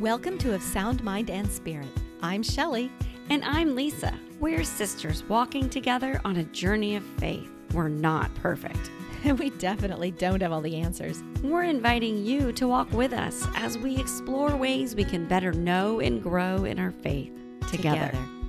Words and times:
Welcome 0.00 0.38
to 0.38 0.54
Of 0.54 0.62
Sound 0.62 1.04
Mind 1.04 1.28
and 1.28 1.46
Spirit. 1.52 1.90
I'm 2.22 2.42
Shelley. 2.42 2.90
And 3.28 3.44
I'm 3.44 3.74
Lisa. 3.74 4.18
We're 4.40 4.64
sisters 4.64 5.22
walking 5.24 5.68
together 5.68 6.22
on 6.24 6.38
a 6.38 6.44
journey 6.44 6.96
of 6.96 7.04
faith. 7.18 7.50
We're 7.74 7.88
not 7.88 8.34
perfect. 8.36 8.90
And 9.24 9.38
we 9.38 9.50
definitely 9.50 10.10
don't 10.12 10.40
have 10.40 10.52
all 10.52 10.62
the 10.62 10.76
answers. 10.76 11.22
We're 11.42 11.64
inviting 11.64 12.24
you 12.24 12.50
to 12.52 12.66
walk 12.66 12.90
with 12.92 13.12
us 13.12 13.46
as 13.56 13.76
we 13.76 13.98
explore 13.98 14.56
ways 14.56 14.94
we 14.94 15.04
can 15.04 15.28
better 15.28 15.52
know 15.52 16.00
and 16.00 16.22
grow 16.22 16.64
in 16.64 16.78
our 16.78 16.92
faith 16.92 17.34
together. 17.68 18.06
together. 18.06 18.39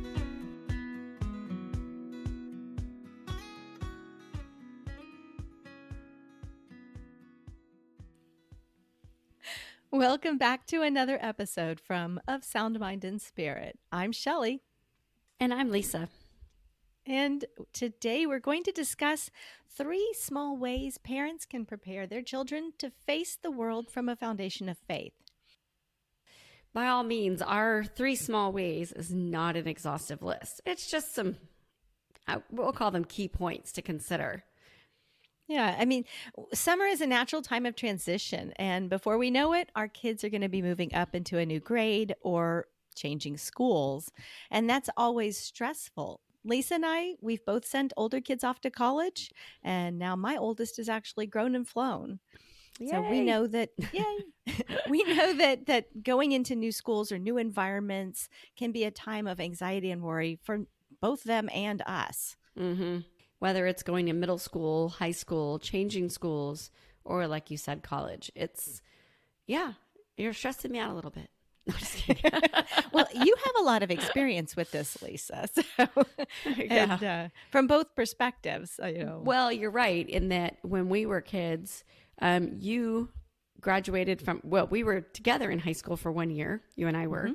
Welcome 10.02 10.40
back 10.40 10.66
to 10.66 10.82
another 10.82 11.20
episode 11.22 11.80
from 11.80 12.20
Of 12.28 12.44
Sound 12.44 12.80
Mind 12.80 13.06
and 13.06 13.22
Spirit. 13.22 13.78
I'm 13.92 14.12
Shelley. 14.12 14.64
And 15.40 15.54
I'm 15.54 15.70
Lisa. 15.70 16.10
And 17.06 17.46
today 17.72 18.26
we're 18.26 18.40
going 18.40 18.64
to 18.64 18.72
discuss 18.72 19.30
three 19.70 20.12
small 20.18 20.58
ways 20.58 20.98
parents 20.98 21.46
can 21.46 21.68
prepare 21.68 22.08
their 22.08 22.24
children 22.24 22.74
to 22.80 22.90
face 23.06 23.38
the 23.40 23.52
world 23.52 23.92
from 23.92 24.10
a 24.10 24.16
foundation 24.16 24.68
of 24.70 24.80
faith. 24.80 25.14
By 26.74 26.88
all 26.88 27.04
means, 27.04 27.40
our 27.44 27.84
three 27.84 28.16
small 28.16 28.52
ways 28.52 28.92
is 28.92 29.14
not 29.14 29.56
an 29.56 29.68
exhaustive 29.68 30.24
list. 30.24 30.62
It's 30.66 30.90
just 30.90 31.14
some, 31.14 31.36
uh, 32.28 32.40
we'll 32.50 32.74
call 32.74 32.90
them 32.90 33.06
key 33.06 33.28
points 33.28 33.72
to 33.74 33.84
consider. 33.84 34.46
Yeah, 35.52 35.76
I 35.78 35.84
mean, 35.84 36.06
summer 36.54 36.86
is 36.86 37.02
a 37.02 37.08
natural 37.08 37.42
time 37.42 37.66
of 37.66 37.76
transition. 37.76 38.54
And 38.56 38.90
before 38.90 39.18
we 39.18 39.30
know 39.30 39.52
it, 39.52 39.70
our 39.76 39.90
kids 39.90 40.24
are 40.24 40.30
going 40.30 40.44
to 40.44 40.50
be 40.50 40.62
moving 40.62 40.96
up 40.96 41.14
into 41.14 41.38
a 41.40 41.46
new 41.46 41.60
grade 41.60 42.16
or 42.22 42.68
changing 42.96 43.36
schools. 43.36 44.14
And 44.50 44.70
that's 44.70 44.90
always 44.96 45.38
stressful. 45.38 46.22
Lisa 46.46 46.76
and 46.76 46.86
I, 46.86 47.16
we've 47.20 47.44
both 47.46 47.66
sent 47.66 47.92
older 47.98 48.22
kids 48.22 48.46
off 48.46 48.62
to 48.62 48.70
college. 48.70 49.30
And 49.62 50.00
now 50.00 50.16
my 50.16 50.38
oldest 50.38 50.80
is 50.80 50.88
actually 50.88 51.28
grown 51.28 51.54
and 51.54 51.68
flown. 51.68 52.20
Yay. 52.80 52.88
So 52.88 53.02
we 53.02 53.20
know 53.20 53.46
that, 53.48 53.72
we 54.90 55.04
know 55.04 55.34
that 55.34 55.66
that 55.66 56.02
going 56.02 56.32
into 56.32 56.56
new 56.56 56.72
schools 56.72 57.12
or 57.12 57.20
new 57.20 57.38
environments 57.38 58.30
can 58.56 58.72
be 58.72 58.86
a 58.86 58.92
time 58.92 59.28
of 59.28 59.42
anxiety 59.42 59.92
and 59.92 60.02
worry 60.02 60.40
for 60.42 60.62
both 61.02 61.26
them 61.26 61.50
and 61.54 61.82
us. 61.86 62.38
Mm-hmm 62.58 63.00
whether 63.42 63.66
it's 63.66 63.82
going 63.82 64.06
to 64.06 64.14
middle 64.14 64.38
school, 64.38 64.90
high 64.90 65.12
school, 65.12 65.58
changing 65.58 66.10
schools, 66.10 66.70
or 67.04 67.26
like 67.26 67.50
you 67.50 67.58
said, 67.58 67.82
college. 67.82 68.32
It's, 68.36 68.84
yeah, 69.48 69.74
you're 70.16 70.32
stressing 70.32 70.72
me 70.72 70.78
out 70.78 70.92
a 70.92 70.94
little 70.94 71.10
bit. 71.10 71.30
No, 71.68 72.40
well, 72.94 73.08
you 73.14 73.36
have 73.46 73.56
a 73.60 73.64
lot 73.64 73.82
of 73.82 73.90
experience 73.90 74.56
with 74.56 74.70
this, 74.72 75.02
Lisa. 75.02 75.48
So, 75.54 75.88
yeah. 76.56 76.94
and, 76.94 77.04
uh, 77.04 77.30
from 77.52 77.66
both 77.66 77.96
perspectives, 77.96 78.80
uh, 78.82 78.88
you 78.88 79.06
know. 79.06 79.22
Well, 79.24 79.52
you're 79.52 79.72
right 79.72 80.08
in 80.08 80.30
that 80.30 80.58
when 80.62 80.88
we 80.90 81.08
were 81.08 81.22
kids, 81.22 81.84
um, 82.22 82.52
you 82.60 83.10
graduated 83.60 84.22
from. 84.22 84.42
Well, 84.44 84.68
we 84.68 84.84
were 84.84 85.02
together 85.02 85.50
in 85.50 85.58
high 85.58 85.72
school 85.72 85.98
for 85.98 86.12
one 86.12 86.30
year. 86.30 86.62
You 86.76 86.88
and 86.88 86.98
I 86.98 87.08
were, 87.08 87.30
mm-hmm. 87.30 87.34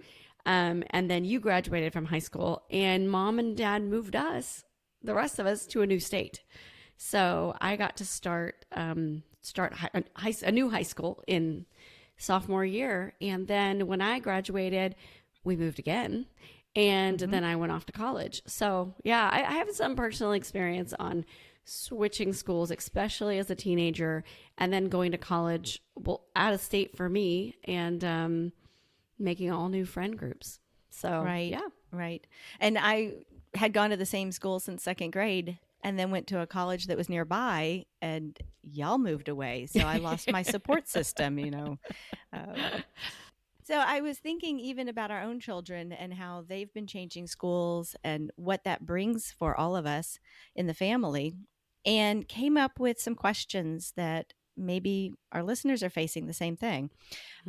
um, 0.53 0.85
and 0.91 1.11
then 1.11 1.25
you 1.25 1.41
graduated 1.41 1.93
from 1.93 2.05
high 2.05 2.21
school, 2.21 2.63
and 2.71 3.11
mom 3.11 3.39
and 3.39 3.57
dad 3.57 3.83
moved 3.83 4.15
us 4.15 4.65
the 5.07 5.15
rest 5.15 5.39
of 5.39 5.47
us 5.47 5.67
to 5.67 5.83
a 5.83 5.87
new 5.87 6.01
state. 6.01 6.43
So 6.97 7.55
I 7.61 7.77
got 7.77 7.97
to 7.99 8.05
start 8.05 8.65
um, 8.73 9.23
start 9.43 9.75
high, 9.75 9.91
high, 10.15 10.35
a 10.43 10.53
new 10.53 10.71
high 10.71 10.83
school 10.83 11.23
in 11.27 11.67
sophomore 12.17 12.65
year, 12.65 13.15
and 13.21 13.47
then 13.47 13.87
when 13.87 14.01
I 14.01 14.19
graduated, 14.19 14.95
we 15.45 15.57
moved 15.57 15.79
again, 15.79 16.27
and 16.75 17.19
mm-hmm. 17.19 17.31
then 17.31 17.45
I 17.45 17.57
went 17.57 17.73
off 17.73 17.87
to 17.87 17.93
college. 17.93 18.43
So 18.47 18.95
yeah, 19.05 19.29
I, 19.31 19.43
I 19.43 19.53
have 19.55 19.71
some 19.73 19.97
personal 19.97 20.33
experience 20.33 20.95
on 20.99 21.25
switching 21.65 22.33
schools, 22.33 22.71
especially 22.71 23.39
as 23.39 23.51
a 23.51 23.55
teenager, 23.55 24.25
and 24.57 24.73
then 24.73 24.89
going 24.89 25.13
to 25.13 25.19
college, 25.19 25.83
well, 25.97 26.25
out 26.35 26.55
of 26.55 26.61
state 26.61 26.97
for 26.97 27.09
me, 27.09 27.57
and 27.65 28.03
um, 28.05 28.53
making 29.19 29.51
all 29.53 29.69
new 29.69 29.85
friend 29.85 30.17
groups. 30.19 30.61
So 30.91 31.23
right, 31.23 31.51
yeah, 31.51 31.69
right. 31.93 32.27
And 32.59 32.79
I 32.79 33.15
had 33.57 33.73
gone 33.73 33.91
to 33.91 33.97
the 33.97 34.07
same 34.07 34.33
school 34.33 34.61
since 34.61 34.83
second 34.83 35.13
grade 35.13 35.59
and 35.83 35.99
then 35.99 36.11
went 36.11 36.27
to 36.29 36.41
a 36.41 36.47
college 36.47 36.87
that 36.87 36.97
was 36.97 37.09
nearby 37.09 37.85
and 38.03 38.39
y'all 38.63 38.99
moved 38.99 39.29
away. 39.29 39.67
So 39.67 39.81
i 39.81 39.99
lost 39.99 40.31
my 40.31 40.43
support 40.43 40.89
system 40.97 41.39
you 41.39 41.51
know. 41.51 41.79
Um, 42.33 42.55
so 43.63 43.77
i 43.77 44.01
was 44.01 44.19
thinking 44.19 44.59
even 44.59 44.89
about 44.89 45.11
our 45.11 45.23
own 45.23 45.41
children 45.41 45.93
and 45.93 46.15
how 46.15 46.45
they've 46.47 46.73
been 46.73 46.87
changing 46.87 47.27
schools 47.27 47.97
and 48.05 48.31
what 48.37 48.65
that 48.65 48.85
brings 48.85 49.33
for 49.33 49.59
all 49.59 49.77
of 49.77 49.87
us 49.87 50.19
in 50.55 50.67
the 50.67 50.75
family 50.75 51.35
and 51.85 52.27
came 52.27 52.57
up 52.57 52.81
with 52.81 53.01
some 53.01 53.15
questions 53.15 53.93
that 53.97 54.33
maybe 54.57 55.13
our 55.33 55.43
listeners 55.43 55.83
are 55.83 55.91
facing 55.91 56.27
the 56.27 56.33
same 56.33 56.57
thing. 56.57 56.91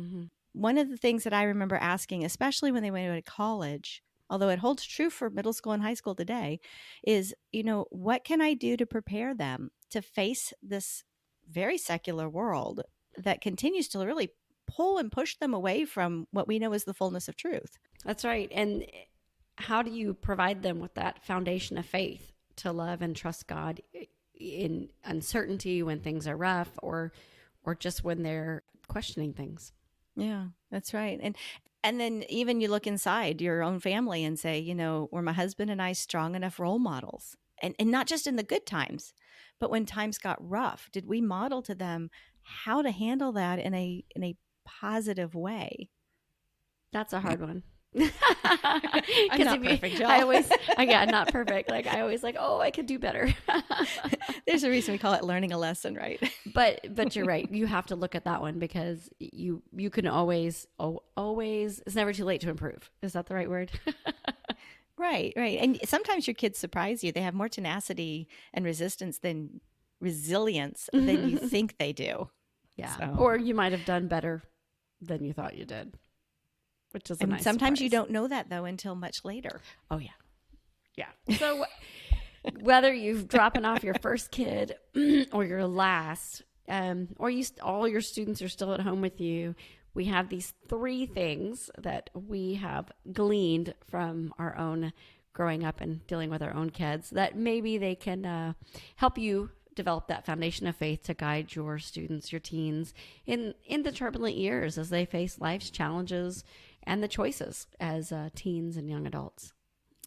Mm-hmm. 0.00 0.24
one 0.52 0.78
of 0.78 0.88
the 0.90 0.96
things 0.96 1.24
that 1.24 1.32
i 1.32 1.42
remember 1.42 1.76
asking 1.76 2.24
especially 2.24 2.70
when 2.70 2.82
they 2.82 2.90
went 2.90 3.24
to 3.24 3.30
college 3.30 4.02
although 4.30 4.48
it 4.48 4.58
holds 4.58 4.84
true 4.84 5.10
for 5.10 5.30
middle 5.30 5.52
school 5.52 5.72
and 5.72 5.82
high 5.82 5.94
school 5.94 6.14
today, 6.14 6.60
is, 7.02 7.34
you 7.52 7.62
know, 7.62 7.86
what 7.90 8.24
can 8.24 8.40
I 8.40 8.54
do 8.54 8.76
to 8.76 8.86
prepare 8.86 9.34
them 9.34 9.70
to 9.90 10.02
face 10.02 10.52
this 10.62 11.04
very 11.48 11.78
secular 11.78 12.28
world 12.28 12.82
that 13.16 13.40
continues 13.40 13.88
to 13.88 13.98
really 13.98 14.30
pull 14.66 14.98
and 14.98 15.10
push 15.10 15.36
them 15.36 15.54
away 15.54 15.84
from 15.84 16.26
what 16.30 16.46
we 16.46 16.58
know 16.58 16.72
is 16.72 16.84
the 16.84 16.94
fullness 16.94 17.28
of 17.28 17.36
truth? 17.36 17.78
That's 18.04 18.24
right. 18.24 18.50
And 18.52 18.82
eh, 18.82 19.04
how 19.56 19.82
do 19.82 19.90
you 19.90 20.14
provide 20.14 20.62
them 20.62 20.78
with 20.78 20.94
that 20.94 21.24
foundation 21.24 21.78
of 21.78 21.86
faith 21.86 22.32
to 22.56 22.72
love 22.72 23.02
and 23.02 23.16
trust 23.16 23.46
God 23.46 23.80
in 24.38 24.90
uncertainty 25.04 25.82
when 25.82 26.00
things 26.00 26.28
are 26.28 26.36
rough 26.36 26.70
or 26.82 27.12
or 27.64 27.74
just 27.74 28.04
when 28.04 28.22
they're 28.22 28.62
questioning 28.86 29.32
things? 29.32 29.72
Yeah, 30.16 30.46
that's 30.70 30.94
right. 30.94 31.18
And 31.22 31.36
and 31.84 32.00
then 32.00 32.24
even 32.28 32.60
you 32.60 32.68
look 32.68 32.86
inside 32.86 33.40
your 33.40 33.62
own 33.62 33.80
family 33.80 34.24
and 34.24 34.38
say, 34.38 34.58
you 34.58 34.74
know, 34.74 35.08
were 35.12 35.22
my 35.22 35.32
husband 35.32 35.70
and 35.70 35.80
I 35.80 35.92
strong 35.92 36.34
enough 36.34 36.58
role 36.60 36.78
models? 36.78 37.36
And 37.62 37.74
and 37.78 37.90
not 37.90 38.06
just 38.06 38.26
in 38.26 38.36
the 38.36 38.42
good 38.42 38.66
times, 38.66 39.12
but 39.58 39.70
when 39.70 39.86
times 39.86 40.18
got 40.18 40.38
rough, 40.40 40.88
did 40.92 41.06
we 41.06 41.20
model 41.20 41.62
to 41.62 41.74
them 41.74 42.10
how 42.42 42.82
to 42.82 42.90
handle 42.90 43.32
that 43.32 43.58
in 43.58 43.74
a 43.74 44.04
in 44.14 44.24
a 44.24 44.36
positive 44.64 45.34
way? 45.34 45.88
That's 46.92 47.12
a 47.12 47.20
hard 47.20 47.40
one. 47.40 47.62
Perfect, 49.80 50.00
I 50.02 50.20
always, 50.22 50.50
I, 50.76 50.82
yeah, 50.88 51.04
not 51.06 51.32
perfect. 51.32 51.70
Like 51.70 51.86
I 51.86 52.00
always 52.00 52.22
like, 52.22 52.36
oh, 52.38 52.60
I 52.60 52.70
could 52.70 52.86
do 52.86 52.98
better. 52.98 53.34
There's 54.46 54.64
a 54.64 54.70
reason 54.70 54.92
we 54.92 54.98
call 54.98 55.14
it 55.14 55.24
learning 55.24 55.52
a 55.52 55.58
lesson, 55.58 55.94
right? 55.94 56.20
but, 56.54 56.94
but 56.94 57.16
you're 57.16 57.24
right. 57.24 57.50
You 57.50 57.66
have 57.66 57.86
to 57.86 57.96
look 57.96 58.14
at 58.14 58.24
that 58.24 58.40
one 58.40 58.58
because 58.58 59.08
you, 59.18 59.62
you 59.74 59.90
can 59.90 60.06
always, 60.06 60.66
oh, 60.78 61.02
always. 61.16 61.80
It's 61.86 61.96
never 61.96 62.12
too 62.12 62.24
late 62.24 62.40
to 62.42 62.50
improve. 62.50 62.90
Is 63.02 63.14
that 63.14 63.26
the 63.26 63.34
right 63.34 63.48
word? 63.48 63.70
right, 64.98 65.32
right. 65.36 65.58
And 65.58 65.78
sometimes 65.84 66.26
your 66.26 66.34
kids 66.34 66.58
surprise 66.58 67.02
you. 67.02 67.12
They 67.12 67.22
have 67.22 67.34
more 67.34 67.48
tenacity 67.48 68.28
and 68.52 68.64
resistance 68.64 69.18
than 69.18 69.60
resilience 70.00 70.88
than 70.92 71.28
you 71.28 71.38
think 71.38 71.78
they 71.78 71.92
do. 71.92 72.28
Yeah. 72.76 72.96
So. 72.96 73.16
Or 73.18 73.36
you 73.36 73.54
might 73.54 73.72
have 73.72 73.84
done 73.84 74.06
better 74.08 74.42
than 75.00 75.24
you 75.24 75.32
thought 75.32 75.56
you 75.56 75.64
did 75.64 75.96
which 76.92 77.10
is 77.10 77.20
nice 77.20 77.42
sometimes 77.42 77.78
surprise. 77.78 77.80
you 77.80 77.90
don't 77.90 78.10
know 78.10 78.28
that 78.28 78.48
though 78.50 78.64
until 78.64 78.94
much 78.94 79.24
later. 79.24 79.60
Oh 79.90 79.98
yeah, 79.98 80.10
yeah. 80.96 81.36
So 81.36 81.64
whether 82.60 82.92
you're 82.92 83.22
dropping 83.22 83.64
off 83.64 83.82
your 83.82 83.94
first 84.00 84.30
kid 84.30 84.74
or 85.32 85.44
your 85.44 85.66
last, 85.66 86.42
um, 86.68 87.08
or 87.18 87.30
you 87.30 87.44
all 87.62 87.88
your 87.88 88.00
students 88.00 88.42
are 88.42 88.48
still 88.48 88.72
at 88.74 88.80
home 88.80 89.00
with 89.00 89.20
you, 89.20 89.54
we 89.94 90.06
have 90.06 90.28
these 90.28 90.54
three 90.68 91.06
things 91.06 91.70
that 91.78 92.10
we 92.14 92.54
have 92.54 92.90
gleaned 93.12 93.74
from 93.88 94.32
our 94.38 94.56
own 94.56 94.92
growing 95.32 95.64
up 95.64 95.80
and 95.80 96.04
dealing 96.06 96.30
with 96.30 96.42
our 96.42 96.54
own 96.54 96.70
kids 96.70 97.10
that 97.10 97.36
maybe 97.36 97.78
they 97.78 97.94
can 97.94 98.26
uh, 98.26 98.52
help 98.96 99.16
you 99.16 99.50
develop 99.76 100.08
that 100.08 100.26
foundation 100.26 100.66
of 100.66 100.74
faith 100.74 101.04
to 101.04 101.14
guide 101.14 101.54
your 101.54 101.78
students, 101.78 102.32
your 102.32 102.40
teens 102.40 102.92
in 103.26 103.54
in 103.64 103.84
the 103.84 103.92
turbulent 103.92 104.36
years 104.36 104.76
as 104.76 104.90
they 104.90 105.04
face 105.04 105.38
life's 105.38 105.70
challenges 105.70 106.42
and 106.88 107.02
the 107.02 107.08
choices 107.08 107.66
as 107.78 108.10
uh, 108.10 108.30
teens 108.34 108.76
and 108.76 108.88
young 108.88 109.06
adults. 109.06 109.52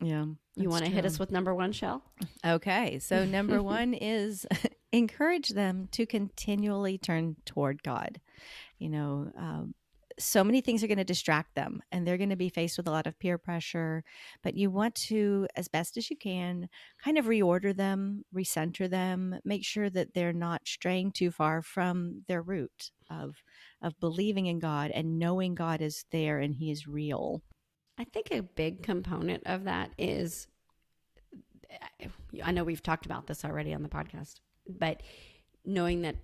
Yeah. 0.02 0.26
You 0.56 0.70
want 0.70 0.84
to 0.84 0.92
hit 0.92 1.06
us 1.06 1.20
with 1.20 1.32
number 1.32 1.54
one, 1.54 1.72
Shell? 1.72 2.04
Okay. 2.46 3.00
So, 3.00 3.24
number 3.38 3.62
one 3.62 3.94
is 3.94 4.46
encourage 4.92 5.50
them 5.50 5.88
to 5.92 6.06
continually 6.06 6.98
turn 6.98 7.38
toward 7.46 7.84
God. 7.84 8.20
You 8.80 8.90
know, 8.90 9.32
um, 9.38 9.76
so 10.24 10.44
many 10.44 10.62
things 10.62 10.84
are 10.84 10.88
going 10.88 10.98
to 10.98 11.04
distract 11.04 11.56
them 11.56 11.82
and 11.92 12.06
they're 12.06 12.18
going 12.18 12.30
to 12.30 12.36
be 12.36 12.50
faced 12.50 12.78
with 12.78 12.88
a 12.88 12.92
lot 12.92 13.08
of 13.08 13.18
peer 13.20 13.38
pressure 13.38 14.04
but 14.44 14.56
you 14.56 14.70
want 14.70 14.96
to 14.96 15.48
as 15.56 15.68
best 15.68 15.98
as 15.98 16.10
you 16.10 16.18
can 16.18 16.68
kind 17.04 17.18
of 17.18 17.26
reorder 17.26 17.76
them 17.76 18.24
recenter 18.34 18.90
them 18.90 19.36
make 19.44 19.66
sure 19.66 19.90
that 19.90 20.14
they're 20.14 20.34
not 20.34 20.62
straying 20.66 21.12
too 21.12 21.32
far 21.32 21.62
from 21.62 22.22
their 22.28 22.42
root 22.42 22.92
of 23.10 23.36
of 23.82 24.00
believing 24.00 24.46
in 24.46 24.60
god 24.60 24.92
and 24.92 25.20
knowing 25.20 25.56
god 25.56 25.82
is 25.82 26.06
there 26.12 26.40
and 26.40 26.56
he 26.56 26.72
is 26.72 26.88
real. 26.88 27.42
I 27.98 28.06
think 28.06 28.32
a 28.32 28.42
big 28.42 28.84
component 28.84 29.44
of 29.46 29.66
that 29.66 29.92
is 29.98 30.48
i 32.44 32.52
know 32.52 32.64
we've 32.64 32.84
talked 32.84 33.06
about 33.06 33.28
this 33.28 33.46
already 33.46 33.74
on 33.74 33.84
the 33.84 33.90
podcast 33.90 34.36
but 34.68 35.02
knowing 35.66 36.02
that 36.02 36.16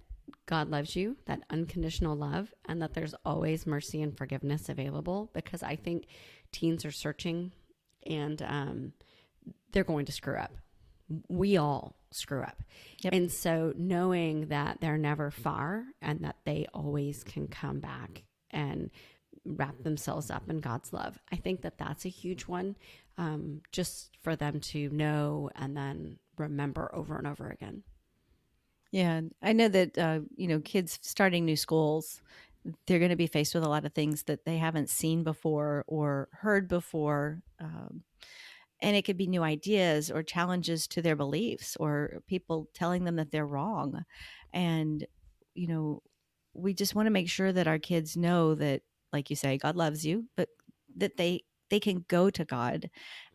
God 0.45 0.69
loves 0.69 0.95
you, 0.95 1.17
that 1.25 1.43
unconditional 1.49 2.15
love, 2.15 2.53
and 2.65 2.81
that 2.81 2.93
there's 2.93 3.15
always 3.25 3.67
mercy 3.67 4.01
and 4.01 4.17
forgiveness 4.17 4.69
available 4.69 5.29
because 5.33 5.63
I 5.63 5.75
think 5.75 6.07
teens 6.51 6.85
are 6.85 6.91
searching 6.91 7.51
and 8.05 8.41
um, 8.41 8.93
they're 9.71 9.83
going 9.83 10.05
to 10.05 10.11
screw 10.11 10.37
up. 10.37 10.51
We 11.29 11.57
all 11.57 11.95
screw 12.11 12.41
up. 12.41 12.61
Yep. 13.01 13.13
And 13.13 13.31
so 13.31 13.73
knowing 13.77 14.47
that 14.47 14.79
they're 14.81 14.97
never 14.97 15.31
far 15.31 15.85
and 16.01 16.21
that 16.21 16.37
they 16.45 16.67
always 16.73 17.23
can 17.23 17.47
come 17.47 17.79
back 17.79 18.23
and 18.51 18.89
wrap 19.45 19.83
themselves 19.83 20.29
up 20.29 20.49
in 20.49 20.59
God's 20.59 20.91
love, 20.91 21.19
I 21.31 21.37
think 21.37 21.61
that 21.61 21.77
that's 21.77 22.05
a 22.05 22.09
huge 22.09 22.43
one 22.43 22.75
um, 23.17 23.61
just 23.71 24.17
for 24.21 24.35
them 24.35 24.59
to 24.59 24.89
know 24.89 25.49
and 25.55 25.75
then 25.75 26.19
remember 26.37 26.93
over 26.93 27.17
and 27.17 27.27
over 27.27 27.47
again. 27.49 27.83
Yeah, 28.91 29.21
I 29.41 29.53
know 29.53 29.67
that 29.67 29.97
uh, 29.97 30.19
you 30.35 30.47
know 30.47 30.59
kids 30.61 30.99
starting 31.01 31.45
new 31.45 31.57
schools, 31.57 32.21
they're 32.87 32.99
going 32.99 33.09
to 33.11 33.15
be 33.17 33.27
faced 33.27 33.53
with 33.55 33.63
a 33.63 33.69
lot 33.69 33.85
of 33.85 33.93
things 33.93 34.23
that 34.23 34.45
they 34.45 34.57
haven't 34.57 34.89
seen 34.89 35.23
before 35.23 35.83
or 35.87 36.29
heard 36.33 36.67
before, 36.69 37.41
um, 37.59 38.03
and 38.81 38.95
it 38.97 39.03
could 39.03 39.17
be 39.17 39.27
new 39.27 39.43
ideas 39.43 40.11
or 40.11 40.23
challenges 40.23 40.87
to 40.89 41.01
their 41.01 41.15
beliefs 41.15 41.77
or 41.77 42.21
people 42.27 42.69
telling 42.73 43.05
them 43.05 43.17
that 43.17 43.31
they're 43.31 43.47
wrong, 43.47 44.05
and 44.53 45.05
you 45.55 45.67
know, 45.67 46.03
we 46.53 46.73
just 46.73 46.95
want 46.95 47.07
to 47.07 47.11
make 47.11 47.29
sure 47.29 47.51
that 47.53 47.67
our 47.67 47.79
kids 47.79 48.17
know 48.17 48.55
that, 48.55 48.81
like 49.13 49.29
you 49.29 49.35
say, 49.35 49.57
God 49.57 49.75
loves 49.75 50.05
you, 50.05 50.25
but 50.37 50.49
that 50.97 51.17
they 51.17 51.43
they 51.69 51.79
can 51.79 52.05
go 52.09 52.29
to 52.31 52.45
God, 52.45 52.89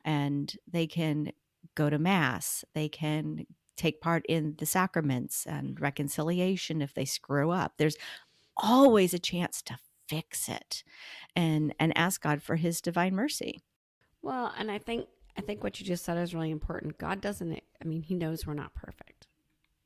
and 0.04 0.52
they 0.70 0.87
can 0.87 1.32
go 1.76 1.90
to 1.90 1.99
mass, 1.99 2.64
they 2.75 2.88
can 2.88 3.46
take 3.77 4.01
part 4.01 4.25
in 4.29 4.55
the 4.59 4.67
sacraments 4.67 5.47
and 5.47 5.81
reconciliation 5.81 6.83
if 6.83 6.95
they 6.95 7.05
screw 7.05 7.51
up. 7.51 7.75
There's 7.77 7.97
always 8.57 9.15
a 9.15 9.19
chance 9.19 9.63
to 9.63 9.79
fix 10.09 10.49
it 10.49 10.83
and 11.35 11.75
and 11.79 11.97
ask 11.97 12.23
God 12.23 12.43
for 12.43 12.57
his 12.57 12.81
divine 12.81 13.15
mercy. 13.15 13.63
Well, 14.21 14.53
and 14.59 14.71
I 14.71 14.79
think 14.79 15.07
I 15.37 15.41
think 15.41 15.63
what 15.65 15.81
you 15.81 15.87
just 15.87 16.05
said 16.05 16.19
is 16.19 16.35
really 16.35 16.51
important. 16.51 16.99
God 16.99 17.21
doesn't 17.21 17.63
I 17.81 17.85
mean, 17.85 18.03
he 18.03 18.15
knows 18.15 18.47
we're 18.47 18.55
not 18.55 18.75
perfect. 18.75 19.27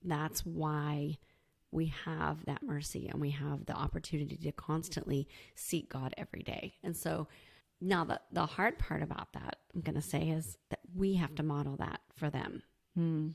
That's 0.03 0.45
why 0.45 1.19
we 1.71 1.93
have 2.05 2.45
that 2.47 2.63
mercy 2.63 3.09
and 3.09 3.21
we 3.21 3.31
have 3.31 3.67
the 3.67 3.75
opportunity 3.75 4.37
to 4.37 4.53
constantly 4.53 5.29
seek 5.55 5.91
God 5.91 6.15
every 6.17 6.43
day. 6.43 6.75
And 6.83 6.97
so 6.97 7.29
now 7.81 8.05
the 8.05 8.21
the 8.33 8.47
hard 8.47 8.79
part 8.79 9.03
about 9.03 9.33
that, 9.35 9.59
I'm 9.75 9.83
going 9.83 9.95
to 9.95 10.03
say 10.03 10.31
is 10.31 10.59
that 10.71 10.81
we 10.95 11.15
have 11.15 11.35
to 11.37 11.43
model 11.43 11.77
that 11.77 12.01
for 12.15 12.31
them. 12.31 12.63
Hmm 12.95 13.29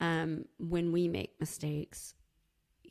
um, 0.00 0.44
when 0.58 0.92
we 0.92 1.08
make 1.08 1.40
mistakes, 1.40 2.14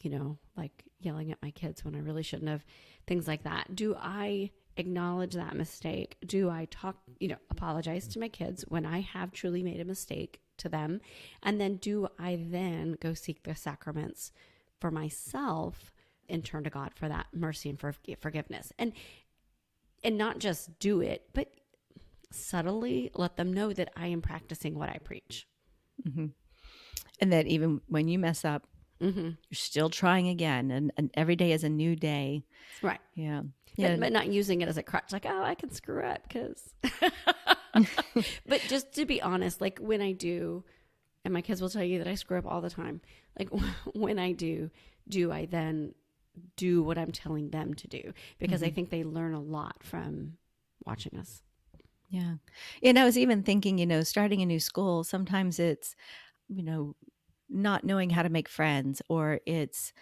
you 0.02 0.10
know, 0.10 0.38
like 0.57 0.84
yelling 1.00 1.31
at 1.31 1.42
my 1.42 1.52
kids 1.52 1.86
when 1.86 1.96
I 1.96 2.00
really 2.00 2.24
shouldn't 2.24 2.50
have, 2.50 2.66
things 3.07 3.28
like 3.28 3.44
that. 3.44 3.75
Do 3.75 3.96
I 4.00 4.52
acknowledge 4.78 5.34
that 5.34 5.56
mistake? 5.56 6.18
Do 6.25 6.50
I 6.50 6.68
talk, 6.69 6.98
you 7.19 7.28
know, 7.30 7.38
apologize 7.50 8.07
to 8.10 8.19
my 8.19 8.28
kids 8.28 8.66
when 8.68 8.86
I 8.86 9.02
have 9.02 9.31
truly 9.31 9.63
made 9.63 9.80
a 9.80 9.86
mistake 9.86 10.42
to 10.57 10.69
them? 10.69 11.02
And 11.44 11.62
then 11.62 11.78
do 11.78 12.07
I 12.19 12.40
then 12.42 12.98
go 13.00 13.13
seek 13.13 13.44
the 13.44 13.56
sacraments 13.56 14.31
for 14.80 14.92
myself 14.92 15.92
and 16.28 16.44
turn 16.44 16.63
to 16.63 16.69
God 16.69 16.92
for 16.96 17.07
that 17.07 17.28
mercy 17.34 17.69
and 17.69 17.80
for 17.80 17.94
forgiveness? 18.19 18.72
And 18.78 18.94
and 20.04 20.18
not 20.19 20.38
just 20.38 20.78
do 20.78 21.02
it, 21.02 21.30
but 21.34 21.52
subtly 22.31 23.10
let 23.16 23.38
them 23.38 23.52
know 23.52 23.74
that 23.74 23.92
I 23.96 24.07
am 24.07 24.22
practicing 24.22 24.78
what 24.78 24.90
I 24.90 25.00
preach. 25.00 25.48
Mm-hmm 26.07 26.28
and 27.19 27.31
that 27.31 27.47
even 27.47 27.81
when 27.88 28.07
you 28.07 28.19
mess 28.19 28.45
up 28.45 28.68
mm-hmm. 29.01 29.21
you're 29.21 29.38
still 29.53 29.89
trying 29.89 30.27
again 30.27 30.71
and, 30.71 30.92
and 30.97 31.09
every 31.13 31.36
day 31.36 31.51
is 31.51 31.63
a 31.63 31.69
new 31.69 31.95
day. 31.95 32.44
Right. 32.81 33.00
Yeah. 33.15 33.44
Yeah. 33.77 33.92
but, 33.92 34.00
but 34.00 34.13
not 34.13 34.27
using 34.27 34.62
it 34.62 34.69
as 34.69 34.77
a 34.77 34.83
crutch 34.83 35.12
like 35.12 35.25
oh 35.25 35.44
i 35.44 35.53
can 35.53 35.69
screw 35.69 36.01
up 36.01 36.21
because 36.25 36.74
but 38.47 38.62
just 38.69 38.94
to 38.94 39.06
be 39.06 39.21
honest 39.21 39.59
like 39.59 39.80
when 39.80 40.01
i 40.01 40.13
do 40.13 40.63
and 41.25 41.33
my 41.33 41.42
kids 41.42 41.62
will 41.62 41.68
tell 41.68 41.83
you 41.83 41.97
that 41.97 42.07
i 42.07 42.15
screw 42.15 42.38
up 42.38 42.45
all 42.45 42.62
the 42.62 42.69
time 42.69 43.01
like 43.38 43.50
when 43.94 44.18
i 44.18 44.31
do 44.31 44.71
do 45.09 45.30
i 45.30 45.45
then 45.45 45.94
do 46.56 46.83
what 46.83 46.97
i'm 46.97 47.12
telling 47.12 47.50
them 47.50 47.74
to 47.74 47.88
do? 47.88 48.13
Because 48.39 48.62
mm-hmm. 48.62 48.68
i 48.68 48.71
think 48.71 48.89
they 48.89 49.03
learn 49.03 49.33
a 49.33 49.42
lot 49.42 49.77
from 49.83 50.33
watching 50.86 51.18
us. 51.18 51.42
Yeah. 52.09 52.36
And 52.83 53.00
i 53.00 53.03
was 53.03 53.18
even 53.18 53.44
thinking 53.44 53.77
you 53.77 53.86
know 53.86 54.03
starting 54.03 54.42
a 54.42 54.45
new 54.45 54.59
school 54.59 55.03
sometimes 55.03 55.59
it's 55.59 55.95
you 56.47 56.63
know, 56.63 56.95
not 57.50 57.83
knowing 57.83 58.09
how 58.09 58.24
to 58.24 58.30
make 58.30 58.50
friends 58.50 59.01
or 59.09 59.39
it's 59.45 59.94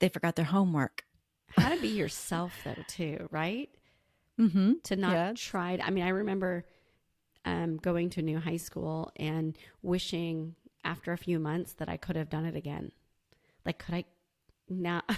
they 0.00 0.08
forgot 0.08 0.36
their 0.36 0.44
homework. 0.44 1.04
How 1.56 1.68
to 1.74 1.80
be 1.80 1.88
yourself 1.88 2.52
though 2.64 2.82
too, 2.88 3.28
right? 3.30 3.68
Mm-hmm. 4.40 4.72
To 4.84 4.96
not 4.96 5.12
yes. 5.12 5.40
try. 5.40 5.78
I 5.82 5.90
mean, 5.90 6.04
I 6.04 6.08
remember 6.08 6.64
um, 7.44 7.76
going 7.76 8.10
to 8.10 8.20
a 8.20 8.24
new 8.24 8.38
high 8.38 8.56
school 8.56 9.12
and 9.16 9.56
wishing 9.82 10.54
after 10.84 11.12
a 11.12 11.18
few 11.18 11.38
months 11.38 11.74
that 11.74 11.88
I 11.88 11.96
could 11.96 12.16
have 12.16 12.30
done 12.30 12.44
it 12.44 12.56
again. 12.56 12.92
Like, 13.64 13.78
could 13.78 13.94
I 13.94 14.04
now? 14.68 15.02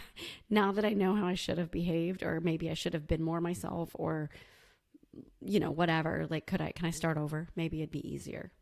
Now 0.51 0.73
that 0.73 0.85
I 0.85 0.91
know 0.91 1.17
how 1.17 1.27
I 1.27 1.35
should 1.35 1.59
have 1.59 1.71
behaved, 1.71 2.23
or 2.23 2.41
maybe 2.41 2.71
I 2.71 2.75
should 2.75 2.93
have 2.93 3.07
been 3.07 3.23
more 3.23 3.41
myself, 3.41 3.91
or 3.95 4.31
you 5.41 5.59
know, 5.59 5.71
whatever. 5.71 6.27
Like, 6.29 6.47
could 6.47 6.61
I? 6.61 6.73
Can 6.73 6.87
I 6.87 6.91
start 6.91 7.17
over? 7.17 7.49
Maybe 7.57 7.81
it'd 7.81 7.91
be 7.91 8.07
easier. 8.07 8.53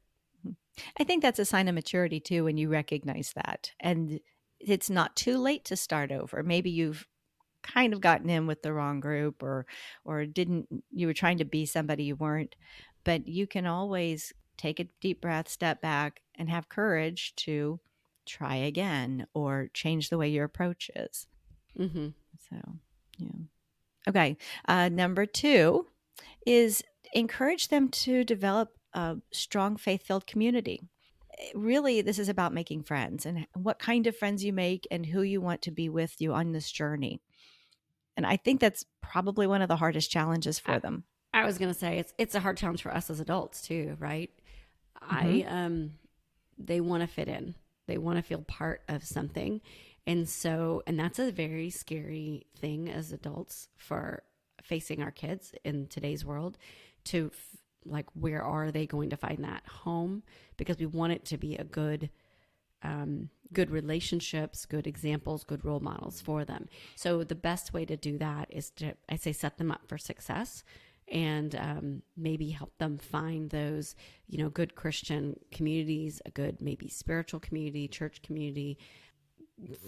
I 0.98 1.04
think 1.04 1.22
that's 1.22 1.38
a 1.38 1.44
sign 1.44 1.68
of 1.68 1.74
maturity 1.74 2.20
too 2.20 2.44
when 2.44 2.56
you 2.56 2.68
recognize 2.68 3.32
that. 3.34 3.72
And 3.80 4.20
it's 4.60 4.90
not 4.90 5.16
too 5.16 5.38
late 5.38 5.64
to 5.66 5.76
start 5.76 6.12
over. 6.12 6.42
Maybe 6.42 6.70
you've 6.70 7.06
kind 7.62 7.92
of 7.92 8.00
gotten 8.00 8.28
in 8.28 8.46
with 8.46 8.62
the 8.62 8.72
wrong 8.72 9.00
group 9.00 9.42
or 9.42 9.66
or 10.04 10.26
didn't 10.26 10.66
you 10.90 11.06
were 11.06 11.14
trying 11.14 11.38
to 11.38 11.44
be 11.44 11.66
somebody 11.66 12.04
you 12.04 12.16
weren't, 12.16 12.54
but 13.04 13.28
you 13.28 13.46
can 13.46 13.66
always 13.66 14.32
take 14.56 14.80
a 14.80 14.88
deep 15.00 15.20
breath, 15.20 15.48
step 15.48 15.80
back 15.80 16.20
and 16.36 16.48
have 16.48 16.68
courage 16.68 17.34
to 17.36 17.80
try 18.26 18.56
again 18.56 19.26
or 19.34 19.68
change 19.74 20.08
the 20.08 20.18
way 20.18 20.28
your 20.28 20.44
approach 20.44 20.90
is. 20.94 21.26
Mm-hmm. 21.78 22.08
So, 22.48 22.56
yeah. 23.18 23.28
Okay. 24.08 24.36
Uh, 24.66 24.88
number 24.88 25.26
two 25.26 25.86
is 26.46 26.82
encourage 27.12 27.68
them 27.68 27.88
to 27.88 28.24
develop 28.24 28.76
a 28.94 29.16
strong 29.32 29.76
faith 29.76 30.02
filled 30.02 30.26
community. 30.26 30.80
Really, 31.54 32.02
this 32.02 32.18
is 32.18 32.28
about 32.28 32.52
making 32.52 32.82
friends 32.82 33.24
and 33.24 33.46
what 33.54 33.78
kind 33.78 34.06
of 34.06 34.16
friends 34.16 34.44
you 34.44 34.52
make 34.52 34.86
and 34.90 35.06
who 35.06 35.22
you 35.22 35.40
want 35.40 35.62
to 35.62 35.70
be 35.70 35.88
with 35.88 36.16
you 36.20 36.32
on 36.34 36.52
this 36.52 36.70
journey. 36.70 37.20
And 38.16 38.26
I 38.26 38.36
think 38.36 38.60
that's 38.60 38.84
probably 39.00 39.46
one 39.46 39.62
of 39.62 39.68
the 39.68 39.76
hardest 39.76 40.10
challenges 40.10 40.58
for 40.58 40.78
them. 40.78 41.04
I 41.34 41.46
was 41.46 41.58
going 41.58 41.72
to 41.72 41.78
say 41.78 41.98
it's 41.98 42.12
it's 42.18 42.34
a 42.34 42.40
hard 42.40 42.58
challenge 42.58 42.82
for 42.82 42.94
us 42.94 43.08
as 43.08 43.20
adults 43.20 43.62
too, 43.62 43.96
right? 43.98 44.30
Mm-hmm. 45.02 45.16
I 45.16 45.64
um 45.64 45.92
they 46.58 46.80
want 46.80 47.02
to 47.02 47.06
fit 47.06 47.28
in. 47.28 47.54
They 47.86 47.98
want 47.98 48.18
to 48.18 48.22
feel 48.22 48.42
part 48.42 48.82
of 48.88 49.04
something. 49.04 49.60
And 50.06 50.28
so 50.28 50.82
and 50.86 50.98
that's 50.98 51.18
a 51.18 51.30
very 51.30 51.70
scary 51.70 52.46
thing 52.58 52.90
as 52.90 53.12
adults 53.12 53.68
for 53.76 54.22
facing 54.62 55.02
our 55.02 55.10
kids 55.10 55.54
in 55.64 55.86
today's 55.86 56.24
world 56.24 56.58
to 57.04 57.30
like 57.84 58.06
where 58.14 58.42
are 58.42 58.70
they 58.70 58.86
going 58.86 59.10
to 59.10 59.16
find 59.16 59.44
that 59.44 59.62
home? 59.66 60.22
Because 60.56 60.78
we 60.78 60.86
want 60.86 61.12
it 61.12 61.24
to 61.26 61.38
be 61.38 61.56
a 61.56 61.64
good 61.64 62.10
um, 62.82 63.30
good 63.52 63.70
relationships 63.70 64.66
good 64.66 64.86
examples 64.86 65.44
good 65.44 65.64
role 65.64 65.80
models 65.80 66.20
for 66.20 66.44
them. 66.44 66.68
So 66.96 67.22
the 67.22 67.34
best 67.34 67.72
way 67.72 67.84
to 67.84 67.96
do 67.96 68.18
that 68.18 68.48
is 68.50 68.70
to 68.70 68.94
i 69.08 69.16
say 69.16 69.32
set 69.32 69.58
them 69.58 69.70
up 69.70 69.82
for 69.88 69.98
success 69.98 70.64
and 71.08 71.54
um, 71.56 72.02
maybe 72.16 72.50
help 72.50 72.76
them 72.78 72.98
find 72.98 73.50
those 73.50 73.94
you 74.28 74.38
know 74.38 74.48
good 74.48 74.74
christian 74.74 75.38
communities 75.50 76.20
a 76.24 76.30
good 76.30 76.56
maybe 76.60 76.88
spiritual 76.88 77.40
community 77.40 77.88
church 77.88 78.22
community 78.22 78.78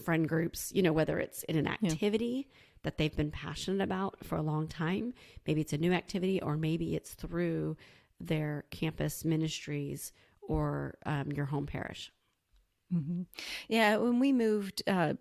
friend 0.04 0.28
groups 0.28 0.70
you 0.74 0.82
know 0.82 0.92
whether 0.92 1.18
it's 1.18 1.42
in 1.44 1.56
an 1.56 1.66
activity 1.66 2.48
yeah 2.48 2.58
that 2.84 2.96
they've 2.96 3.16
been 3.16 3.30
passionate 3.30 3.82
about 3.82 4.24
for 4.24 4.36
a 4.36 4.42
long 4.42 4.68
time. 4.68 5.12
Maybe 5.46 5.60
it's 5.60 5.72
a 5.72 5.78
new 5.78 5.92
activity, 5.92 6.40
or 6.40 6.56
maybe 6.56 6.94
it's 6.94 7.14
through 7.14 7.76
their 8.20 8.64
campus 8.70 9.24
ministries 9.24 10.12
or 10.40 10.96
um, 11.04 11.32
your 11.32 11.46
home 11.46 11.66
parish. 11.66 12.12
Mm-hmm. 12.94 13.22
Yeah, 13.68 13.96
when 13.96 14.20
we 14.20 14.32
moved 14.32 14.82
uh, 14.86 15.14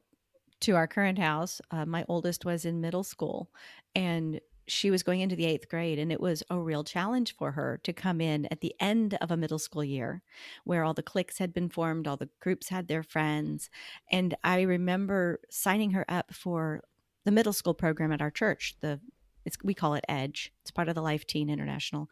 to 0.62 0.76
our 0.76 0.88
current 0.88 1.18
house, 1.18 1.60
uh, 1.72 1.86
my 1.86 2.06
oldest 2.08 2.46
was 2.46 2.66
in 2.66 2.82
middle 2.82 3.04
school 3.04 3.50
and 3.96 4.40
she 4.68 4.92
was 4.92 5.04
going 5.04 5.20
into 5.20 5.36
the 5.36 5.46
eighth 5.46 5.68
grade, 5.68 6.00
and 6.00 6.12
it 6.12 6.22
was 6.22 6.44
a 6.50 6.58
real 6.58 6.84
challenge 6.84 7.36
for 7.36 7.52
her 7.52 7.80
to 7.84 7.94
come 7.94 8.22
in 8.22 8.48
at 8.50 8.62
the 8.62 8.74
end 8.80 9.18
of 9.20 9.32
a 9.32 9.38
middle 9.38 9.60
school 9.60 9.84
year 9.84 10.22
where 10.64 10.84
all 10.84 10.94
the 10.94 11.04
cliques 11.04 11.38
had 11.38 11.54
been 11.54 11.70
formed, 11.70 12.08
all 12.08 12.18
the 12.18 12.30
groups 12.40 12.70
had 12.70 12.88
their 12.88 13.04
friends. 13.04 13.70
And 14.12 14.36
I 14.44 14.62
remember 14.62 15.42
signing 15.50 15.92
her 15.92 16.06
up 16.08 16.34
for 16.34 16.82
the 17.26 17.32
middle 17.32 17.54
school 17.54 17.74
program 17.74 18.12
at 18.12 18.22
our 18.22 18.32
church. 18.32 18.76
The 18.82 19.00
it's, 19.46 19.58
we 19.64 19.74
call 19.74 19.94
it 19.96 20.06
Edge, 20.08 20.54
it's 20.62 20.72
part 20.72 20.90
of 20.90 20.96
the 20.96 21.02
Life 21.02 21.26
Teen 21.28 21.50
International. 21.50 22.08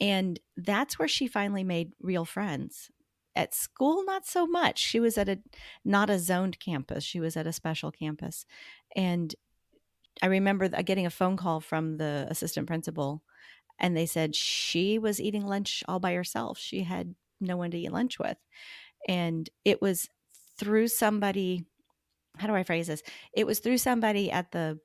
And 0.00 0.40
that's 0.56 0.98
where 0.98 1.08
she 1.08 1.26
finally 1.26 1.64
made 1.64 1.92
real 2.00 2.24
friends. 2.24 2.90
At 3.36 3.54
school 3.54 4.04
not 4.04 4.26
so 4.26 4.46
much. 4.46 4.78
She 4.78 5.00
was 5.00 5.18
at 5.18 5.28
a 5.28 5.38
not 5.84 6.10
a 6.10 6.18
zoned 6.18 6.60
campus. 6.60 7.02
She 7.02 7.18
was 7.18 7.36
at 7.36 7.46
a 7.46 7.52
special 7.52 7.90
campus. 7.90 8.46
And 8.94 9.34
i 10.22 10.26
remember 10.26 10.68
getting 10.68 11.06
a 11.06 11.10
phone 11.10 11.36
call 11.36 11.58
from 11.60 11.96
the 11.96 12.28
assistant 12.30 12.68
principal 12.68 13.20
and 13.80 13.96
they 13.96 14.06
said 14.06 14.36
she 14.36 14.98
was 14.98 15.20
eating 15.20 15.46
lunch 15.46 15.82
all 15.88 15.98
by 15.98 16.14
herself. 16.14 16.58
She 16.58 16.84
had 16.84 17.14
no 17.40 17.56
one 17.56 17.70
to 17.72 17.78
eat 17.78 17.92
lunch 17.92 18.18
with. 18.18 18.38
And 19.08 19.50
it 19.64 19.82
was 19.82 20.08
through 20.58 20.88
somebody 20.88 21.66
how 22.38 22.46
do 22.46 22.54
i 22.54 22.62
phrase 22.62 22.86
this 22.86 23.02
it 23.32 23.46
was 23.46 23.58
through 23.58 23.78
somebody 23.78 24.30
at 24.30 24.52
the 24.52 24.78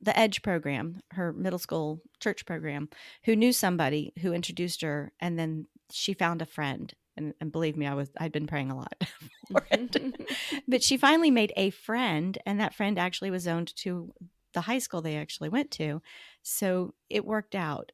the 0.00 0.16
edge 0.16 0.42
program 0.42 1.00
her 1.12 1.32
middle 1.32 1.58
school 1.58 2.00
church 2.20 2.46
program 2.46 2.88
who 3.24 3.34
knew 3.34 3.52
somebody 3.52 4.12
who 4.20 4.32
introduced 4.32 4.82
her 4.82 5.12
and 5.20 5.38
then 5.38 5.66
she 5.90 6.14
found 6.14 6.40
a 6.40 6.46
friend 6.46 6.94
and, 7.18 7.34
and 7.40 7.52
believe 7.52 7.76
me, 7.76 7.86
I 7.86 7.94
was 7.94 8.08
I'd 8.16 8.32
been 8.32 8.46
praying 8.46 8.70
a 8.70 8.76
lot 8.76 8.94
for 9.50 9.66
it. 9.70 10.30
but 10.68 10.82
she 10.82 10.96
finally 10.96 11.30
made 11.30 11.52
a 11.56 11.70
friend, 11.70 12.38
and 12.46 12.60
that 12.60 12.74
friend 12.74 12.98
actually 12.98 13.30
was 13.30 13.42
zoned 13.42 13.74
to 13.76 14.14
the 14.54 14.62
high 14.62 14.78
school 14.78 15.02
they 15.02 15.16
actually 15.16 15.50
went 15.50 15.70
to. 15.72 16.00
So 16.42 16.94
it 17.10 17.26
worked 17.26 17.54
out. 17.54 17.92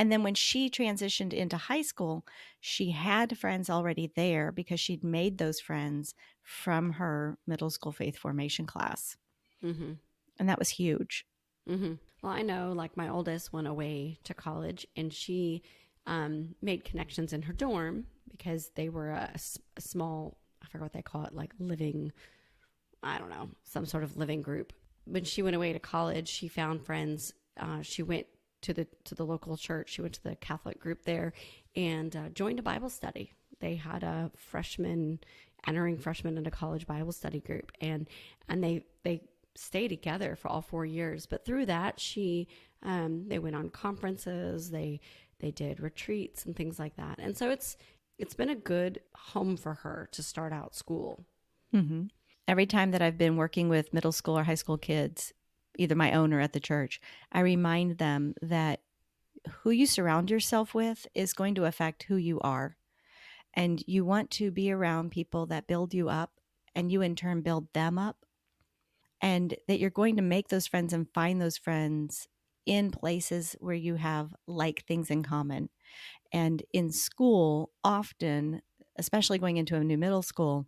And 0.00 0.10
then 0.10 0.22
when 0.22 0.34
she 0.34 0.70
transitioned 0.70 1.34
into 1.34 1.58
high 1.58 1.82
school, 1.82 2.24
she 2.58 2.92
had 2.92 3.36
friends 3.36 3.68
already 3.68 4.10
there 4.16 4.50
because 4.50 4.80
she'd 4.80 5.04
made 5.04 5.36
those 5.36 5.60
friends 5.60 6.14
from 6.42 6.92
her 6.92 7.36
middle 7.46 7.68
school 7.68 7.92
faith 7.92 8.16
formation 8.16 8.64
class. 8.64 9.18
Mm-hmm. 9.62 9.92
And 10.38 10.48
that 10.48 10.58
was 10.58 10.70
huge. 10.70 11.26
Mm-hmm. 11.68 11.96
Well, 12.22 12.32
I 12.32 12.40
know 12.40 12.72
like 12.74 12.96
my 12.96 13.10
oldest 13.10 13.52
went 13.52 13.66
away 13.66 14.18
to 14.24 14.32
college 14.32 14.86
and 14.96 15.12
she 15.12 15.62
um, 16.06 16.54
made 16.62 16.86
connections 16.86 17.34
in 17.34 17.42
her 17.42 17.52
dorm 17.52 18.06
because 18.30 18.70
they 18.76 18.88
were 18.88 19.10
a, 19.10 19.30
a 19.76 19.80
small, 19.82 20.38
I 20.62 20.66
forget 20.68 20.80
what 20.80 20.92
they 20.94 21.02
call 21.02 21.24
it, 21.26 21.34
like 21.34 21.52
living, 21.58 22.10
I 23.02 23.18
don't 23.18 23.28
know, 23.28 23.50
some 23.64 23.84
sort 23.84 24.04
of 24.04 24.16
living 24.16 24.40
group. 24.40 24.72
When 25.04 25.24
she 25.24 25.42
went 25.42 25.56
away 25.56 25.74
to 25.74 25.78
college, 25.78 26.28
she 26.28 26.48
found 26.48 26.86
friends. 26.86 27.34
Uh, 27.58 27.82
she 27.82 28.02
went 28.02 28.28
to 28.62 28.72
the 28.72 28.86
to 29.04 29.14
the 29.14 29.26
local 29.26 29.56
church. 29.56 29.90
She 29.90 30.02
went 30.02 30.14
to 30.14 30.22
the 30.22 30.36
Catholic 30.36 30.78
group 30.78 31.04
there 31.04 31.32
and 31.76 32.14
uh, 32.14 32.28
joined 32.30 32.58
a 32.58 32.62
Bible 32.62 32.90
study. 32.90 33.32
They 33.60 33.76
had 33.76 34.02
a 34.02 34.30
freshman 34.36 35.20
entering 35.66 35.98
freshman 35.98 36.38
into 36.38 36.50
college 36.50 36.86
Bible 36.86 37.12
study 37.12 37.40
group, 37.40 37.72
and 37.80 38.08
and 38.48 38.62
they 38.62 38.84
they 39.02 39.22
stayed 39.54 39.88
together 39.88 40.36
for 40.36 40.48
all 40.48 40.62
four 40.62 40.86
years. 40.86 41.26
But 41.26 41.44
through 41.44 41.66
that, 41.66 42.00
she 42.00 42.48
um, 42.82 43.28
they 43.28 43.38
went 43.38 43.56
on 43.56 43.70
conferences. 43.70 44.70
They 44.70 45.00
they 45.40 45.50
did 45.50 45.80
retreats 45.80 46.44
and 46.44 46.54
things 46.54 46.78
like 46.78 46.96
that. 46.96 47.18
And 47.18 47.36
so 47.36 47.50
it's 47.50 47.76
it's 48.18 48.34
been 48.34 48.50
a 48.50 48.54
good 48.54 49.00
home 49.14 49.56
for 49.56 49.74
her 49.74 50.08
to 50.12 50.22
start 50.22 50.52
out 50.52 50.74
school. 50.74 51.24
Mm-hmm. 51.74 52.04
Every 52.46 52.66
time 52.66 52.90
that 52.90 53.02
I've 53.02 53.18
been 53.18 53.36
working 53.36 53.68
with 53.68 53.94
middle 53.94 54.12
school 54.12 54.38
or 54.38 54.44
high 54.44 54.54
school 54.54 54.76
kids, 54.76 55.32
either 55.80 55.94
my 55.94 56.12
own 56.12 56.32
or 56.32 56.40
at 56.40 56.52
the 56.52 56.60
church, 56.60 57.00
I 57.32 57.40
remind 57.40 57.98
them 57.98 58.34
that 58.42 58.80
who 59.62 59.70
you 59.70 59.86
surround 59.86 60.30
yourself 60.30 60.74
with 60.74 61.06
is 61.14 61.32
going 61.32 61.54
to 61.54 61.64
affect 61.64 62.02
who 62.04 62.16
you 62.16 62.38
are. 62.40 62.76
And 63.54 63.82
you 63.86 64.04
want 64.04 64.30
to 64.32 64.50
be 64.50 64.70
around 64.70 65.10
people 65.10 65.46
that 65.46 65.66
build 65.66 65.94
you 65.94 66.08
up 66.08 66.32
and 66.74 66.92
you 66.92 67.00
in 67.00 67.16
turn 67.16 67.40
build 67.40 67.72
them 67.72 67.98
up. 67.98 68.18
And 69.22 69.54
that 69.68 69.80
you're 69.80 69.90
going 69.90 70.16
to 70.16 70.22
make 70.22 70.48
those 70.48 70.66
friends 70.66 70.92
and 70.92 71.08
find 71.12 71.40
those 71.40 71.56
friends 71.56 72.28
in 72.66 72.90
places 72.90 73.56
where 73.58 73.74
you 73.74 73.94
have 73.96 74.34
like 74.46 74.84
things 74.86 75.10
in 75.10 75.22
common. 75.22 75.70
And 76.32 76.62
in 76.72 76.90
school, 76.90 77.70
often, 77.82 78.62
especially 78.96 79.38
going 79.38 79.56
into 79.56 79.76
a 79.76 79.84
new 79.84 79.98
middle 79.98 80.22
school, 80.22 80.66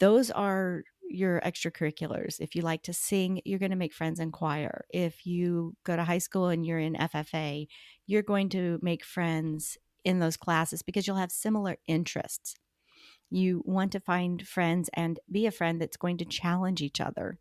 those 0.00 0.30
are 0.30 0.84
your 1.14 1.40
extracurriculars. 1.40 2.40
If 2.40 2.54
you 2.54 2.62
like 2.62 2.82
to 2.84 2.92
sing, 2.92 3.40
you're 3.44 3.58
going 3.58 3.70
to 3.70 3.76
make 3.76 3.94
friends 3.94 4.20
in 4.20 4.32
choir. 4.32 4.84
If 4.90 5.26
you 5.26 5.74
go 5.84 5.96
to 5.96 6.04
high 6.04 6.18
school 6.18 6.48
and 6.48 6.64
you're 6.66 6.78
in 6.78 6.94
FFA, 6.94 7.66
you're 8.06 8.22
going 8.22 8.48
to 8.50 8.78
make 8.82 9.04
friends 9.04 9.78
in 10.04 10.18
those 10.18 10.36
classes 10.36 10.82
because 10.82 11.06
you'll 11.06 11.16
have 11.16 11.32
similar 11.32 11.76
interests. 11.86 12.54
You 13.30 13.62
want 13.64 13.92
to 13.92 14.00
find 14.00 14.46
friends 14.46 14.90
and 14.94 15.18
be 15.30 15.46
a 15.46 15.50
friend 15.50 15.80
that's 15.80 15.96
going 15.96 16.18
to 16.18 16.24
challenge 16.24 16.82
each 16.82 17.00
other. 17.00 17.38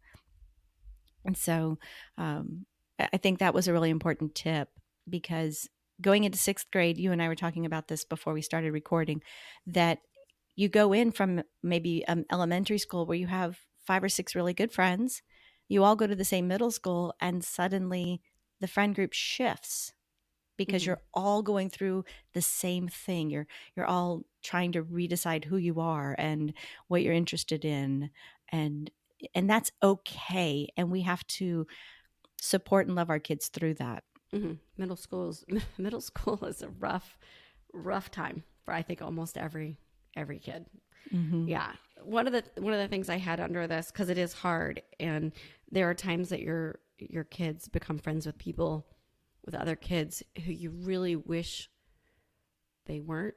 And 1.26 1.38
so 1.38 1.78
um, 2.18 2.66
I 3.00 3.18
think 3.18 3.40
that 3.40 3.54
was 3.54 3.68
a 3.68 3.74
really 3.74 3.90
important 3.90 4.36
tip 4.36 4.70
because 5.10 5.68
going 6.02 6.24
into 6.24 6.38
sixth 6.38 6.68
grade, 6.72 6.98
you 6.98 7.12
and 7.12 7.22
I 7.22 7.28
were 7.28 7.36
talking 7.36 7.66
about 7.66 7.88
this 7.88 8.06
before 8.06 8.34
we 8.34 8.42
started 8.42 8.72
recording, 8.72 9.22
that 9.68 10.00
you 10.56 10.70
go 10.70 10.94
in 10.94 11.12
from 11.12 11.44
maybe 11.62 12.06
um, 12.08 12.26
elementary 12.32 12.78
school 12.78 13.06
where 13.06 13.18
you 13.18 13.28
have 13.28 13.60
five 13.86 14.04
or 14.04 14.10
six 14.10 14.36
really 14.36 14.54
good 14.54 14.72
friends. 14.72 15.22
You 15.68 15.84
all 15.84 15.96
go 15.96 16.08
to 16.08 16.16
the 16.16 16.26
same 16.26 16.48
middle 16.48 16.72
school, 16.72 17.14
and 17.20 17.44
suddenly 17.44 18.22
the 18.60 18.68
friend 18.68 18.94
group 18.94 19.14
shifts 19.14 19.94
because 20.58 20.84
mm-hmm. 20.84 20.92
you're 20.92 21.02
all 21.14 21.42
going 21.42 21.70
through 21.70 22.06
the 22.34 22.42
same 22.42 22.88
thing. 22.88 23.30
You're 23.30 23.48
you're 23.76 23.86
all 23.86 24.24
trying 24.44 24.74
to 24.74 24.84
redecide 24.84 25.46
who 25.46 25.58
you 25.58 25.80
are 25.80 26.16
and 26.18 26.54
what 26.88 27.02
you're 27.02 27.14
interested 27.14 27.66
in, 27.66 28.12
and 28.52 28.92
and 29.34 29.50
that's 29.50 29.72
okay. 29.82 30.68
And 30.78 30.92
we 30.92 31.02
have 31.02 31.26
to 31.28 31.66
support 32.40 32.88
and 32.88 32.96
love 32.96 33.10
our 33.10 33.20
kids 33.20 33.48
through 33.48 33.76
that. 33.76 34.04
Mm-hmm. 34.34 34.54
Middle 34.78 34.96
schools, 34.96 35.46
middle 35.78 36.02
school 36.02 36.44
is 36.46 36.62
a 36.62 36.70
rough, 36.70 37.18
rough 37.72 38.12
time 38.12 38.44
for 38.64 38.74
I 38.74 38.82
think 38.82 39.02
almost 39.02 39.38
every 39.38 39.78
every 40.16 40.40
kid. 40.40 40.66
Mm-hmm. 41.14 41.48
Yeah, 41.48 41.72
one 42.02 42.28
of 42.28 42.34
the 42.34 42.44
one 42.62 42.74
of 42.74 42.80
the 42.80 42.88
things 42.88 43.10
I 43.10 43.18
had 43.18 43.40
under 43.40 43.68
this 43.68 43.92
because 43.92 44.10
it 44.10 44.18
is 44.18 44.34
hard, 44.34 44.82
and 45.00 45.32
there 45.72 45.90
are 45.90 45.94
times 45.94 46.30
that 46.30 46.42
your 46.42 46.80
your 46.98 47.24
kids 47.24 47.68
become 47.68 47.98
friends 47.98 48.26
with 48.26 48.38
people 48.38 48.86
with 49.46 49.56
other 49.56 49.76
kids 49.76 50.24
who 50.46 50.52
you 50.52 50.70
really 50.70 51.16
wish 51.16 51.70
they 52.86 53.00
weren't 53.00 53.36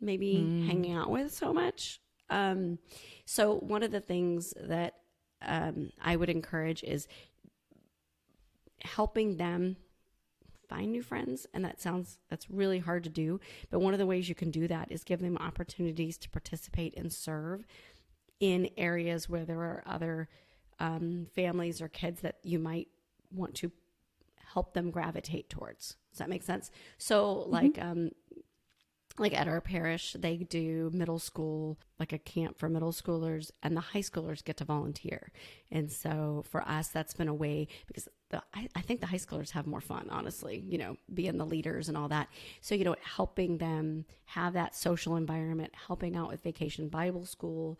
maybe 0.00 0.36
mm. 0.36 0.66
hanging 0.66 0.94
out 0.94 1.10
with 1.10 1.34
so 1.34 1.52
much. 1.52 2.00
Um, 2.30 2.78
so 3.24 3.54
one 3.54 3.82
of 3.82 3.90
the 3.90 4.00
things 4.00 4.54
that 4.60 4.94
um, 5.42 5.90
I 6.00 6.16
would 6.16 6.28
encourage 6.28 6.82
is 6.84 7.08
helping 8.82 9.36
them 9.36 9.76
find 10.68 10.92
new 10.92 11.02
friends 11.02 11.46
and 11.54 11.64
that 11.64 11.80
sounds 11.80 12.18
that's 12.28 12.50
really 12.50 12.78
hard 12.78 13.02
to 13.04 13.10
do 13.10 13.40
but 13.70 13.80
one 13.80 13.94
of 13.94 13.98
the 13.98 14.06
ways 14.06 14.28
you 14.28 14.34
can 14.34 14.50
do 14.50 14.68
that 14.68 14.90
is 14.90 15.04
give 15.04 15.20
them 15.20 15.36
opportunities 15.38 16.18
to 16.18 16.28
participate 16.30 16.96
and 16.96 17.12
serve 17.12 17.64
in 18.40 18.68
areas 18.76 19.28
where 19.28 19.44
there 19.44 19.60
are 19.60 19.82
other 19.86 20.28
um, 20.78 21.26
families 21.34 21.82
or 21.82 21.88
kids 21.88 22.20
that 22.20 22.36
you 22.42 22.58
might 22.58 22.88
want 23.32 23.54
to 23.54 23.72
help 24.52 24.74
them 24.74 24.90
gravitate 24.90 25.48
towards 25.50 25.96
does 26.10 26.18
that 26.18 26.28
make 26.28 26.42
sense 26.42 26.70
so 26.96 27.44
like 27.48 27.74
mm-hmm. 27.74 27.90
um, 27.90 28.10
like 29.18 29.38
at 29.38 29.48
our 29.48 29.60
parish, 29.60 30.14
they 30.18 30.36
do 30.36 30.90
middle 30.92 31.18
school, 31.18 31.78
like 31.98 32.12
a 32.12 32.18
camp 32.18 32.58
for 32.58 32.68
middle 32.68 32.92
schoolers, 32.92 33.50
and 33.62 33.76
the 33.76 33.80
high 33.80 34.00
schoolers 34.00 34.44
get 34.44 34.56
to 34.58 34.64
volunteer. 34.64 35.30
And 35.70 35.90
so 35.90 36.44
for 36.48 36.62
us, 36.62 36.88
that's 36.88 37.14
been 37.14 37.28
a 37.28 37.34
way 37.34 37.68
because 37.86 38.08
the, 38.30 38.42
I, 38.54 38.68
I, 38.74 38.80
think 38.80 39.00
the 39.00 39.06
high 39.06 39.16
schoolers 39.16 39.50
have 39.50 39.66
more 39.66 39.80
fun, 39.80 40.08
honestly, 40.10 40.62
you 40.66 40.78
know, 40.78 40.96
being 41.12 41.38
the 41.38 41.46
leaders 41.46 41.88
and 41.88 41.96
all 41.96 42.08
that. 42.08 42.28
So, 42.60 42.74
you 42.74 42.84
know, 42.84 42.96
helping 43.02 43.58
them 43.58 44.04
have 44.26 44.52
that 44.52 44.74
social 44.74 45.16
environment, 45.16 45.72
helping 45.86 46.14
out 46.16 46.28
with 46.28 46.42
vacation 46.42 46.88
Bible 46.88 47.24
school, 47.24 47.78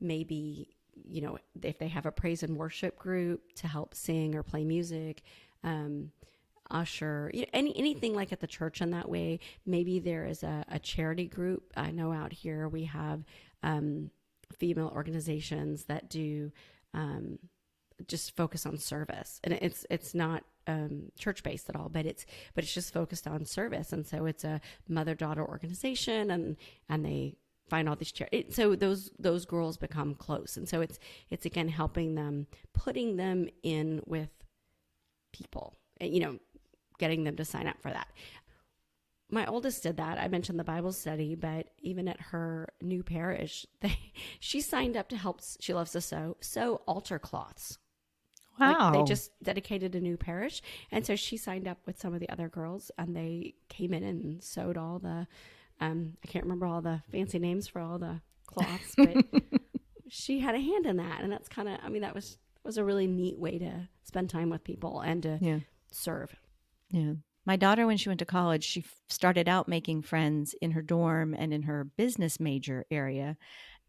maybe, 0.00 0.70
you 1.04 1.20
know, 1.20 1.38
if 1.62 1.78
they 1.78 1.88
have 1.88 2.06
a 2.06 2.12
praise 2.12 2.42
and 2.42 2.56
worship 2.56 2.98
group 2.98 3.52
to 3.56 3.68
help 3.68 3.94
sing 3.94 4.34
or 4.34 4.42
play 4.42 4.64
music. 4.64 5.22
Um, 5.62 6.10
usher, 6.70 7.30
any 7.52 7.76
anything 7.76 8.14
like 8.14 8.32
at 8.32 8.40
the 8.40 8.46
church 8.46 8.80
in 8.80 8.90
that 8.90 9.08
way. 9.08 9.40
Maybe 9.64 9.98
there 9.98 10.24
is 10.24 10.42
a, 10.42 10.64
a 10.68 10.78
charity 10.78 11.26
group. 11.26 11.72
I 11.76 11.90
know 11.90 12.12
out 12.12 12.32
here 12.32 12.68
we 12.68 12.84
have 12.84 13.24
um, 13.62 14.10
female 14.58 14.92
organizations 14.94 15.84
that 15.84 16.08
do 16.08 16.52
um, 16.94 17.38
just 18.06 18.36
focus 18.36 18.66
on 18.66 18.78
service, 18.78 19.40
and 19.44 19.54
it's 19.54 19.86
it's 19.90 20.14
not 20.14 20.44
um, 20.66 21.12
church 21.18 21.42
based 21.42 21.68
at 21.68 21.76
all, 21.76 21.88
but 21.88 22.06
it's 22.06 22.26
but 22.54 22.64
it's 22.64 22.74
just 22.74 22.92
focused 22.92 23.26
on 23.26 23.44
service, 23.44 23.92
and 23.92 24.06
so 24.06 24.26
it's 24.26 24.44
a 24.44 24.60
mother 24.88 25.14
daughter 25.14 25.46
organization, 25.46 26.30
and 26.30 26.56
and 26.88 27.04
they 27.04 27.36
find 27.68 27.88
all 27.88 27.96
these 27.96 28.12
charities. 28.12 28.54
So 28.54 28.76
those 28.76 29.10
those 29.18 29.44
girls 29.44 29.76
become 29.76 30.14
close, 30.14 30.56
and 30.56 30.68
so 30.68 30.80
it's 30.80 30.98
it's 31.30 31.46
again 31.46 31.68
helping 31.68 32.14
them, 32.14 32.46
putting 32.72 33.16
them 33.16 33.48
in 33.62 34.02
with 34.06 34.30
people, 35.32 35.74
you 36.00 36.20
know, 36.20 36.38
getting 36.98 37.24
them 37.24 37.36
to 37.36 37.44
sign 37.44 37.66
up 37.66 37.80
for 37.80 37.90
that. 37.90 38.08
My 39.28 39.44
oldest 39.46 39.82
did 39.82 39.96
that. 39.96 40.18
I 40.18 40.28
mentioned 40.28 40.58
the 40.58 40.64
Bible 40.64 40.92
study, 40.92 41.34
but 41.34 41.70
even 41.78 42.06
at 42.06 42.20
her 42.20 42.68
new 42.80 43.02
parish, 43.02 43.66
they 43.80 43.98
she 44.40 44.60
signed 44.60 44.96
up 44.96 45.08
to 45.08 45.16
help. 45.16 45.40
She 45.60 45.74
loves 45.74 45.92
to 45.92 46.00
sew 46.00 46.36
sew 46.40 46.82
altar 46.86 47.18
cloths. 47.18 47.78
Wow. 48.58 48.90
Like 48.90 48.92
they 48.92 49.08
just 49.08 49.30
dedicated 49.42 49.94
a 49.94 50.00
new 50.00 50.16
parish. 50.16 50.62
And 50.90 51.04
so 51.04 51.16
she 51.16 51.36
signed 51.36 51.68
up 51.68 51.78
with 51.86 51.98
some 51.98 52.14
of 52.14 52.20
the 52.20 52.28
other 52.28 52.48
girls 52.48 52.90
and 52.98 53.14
they 53.14 53.54
came 53.68 53.92
in 53.92 54.02
and 54.02 54.42
sewed 54.42 54.76
all 54.76 54.98
the, 54.98 55.26
um, 55.80 56.14
I 56.24 56.26
can't 56.26 56.44
remember 56.44 56.66
all 56.66 56.80
the 56.80 57.02
fancy 57.10 57.38
names 57.38 57.68
for 57.68 57.80
all 57.80 57.98
the 57.98 58.20
cloths, 58.46 58.94
but 58.96 59.26
she 60.08 60.40
had 60.40 60.54
a 60.54 60.60
hand 60.60 60.86
in 60.86 60.96
that. 60.96 61.20
And 61.22 61.30
that's 61.30 61.48
kind 61.48 61.68
of, 61.68 61.78
I 61.84 61.88
mean, 61.88 62.02
that 62.02 62.14
was, 62.14 62.38
was 62.64 62.78
a 62.78 62.84
really 62.84 63.06
neat 63.06 63.38
way 63.38 63.58
to 63.58 63.88
spend 64.04 64.30
time 64.30 64.50
with 64.50 64.64
people 64.64 65.00
and 65.00 65.22
to 65.22 65.38
yeah. 65.40 65.58
serve. 65.92 66.34
Yeah. 66.96 67.12
My 67.44 67.56
daughter, 67.56 67.86
when 67.86 67.98
she 67.98 68.08
went 68.08 68.20
to 68.20 68.24
college, 68.24 68.64
she 68.64 68.80
f- 68.80 68.94
started 69.10 69.48
out 69.48 69.68
making 69.68 70.02
friends 70.02 70.54
in 70.62 70.70
her 70.70 70.80
dorm 70.80 71.34
and 71.34 71.52
in 71.52 71.62
her 71.64 71.84
business 71.84 72.40
major 72.40 72.86
area. 72.90 73.36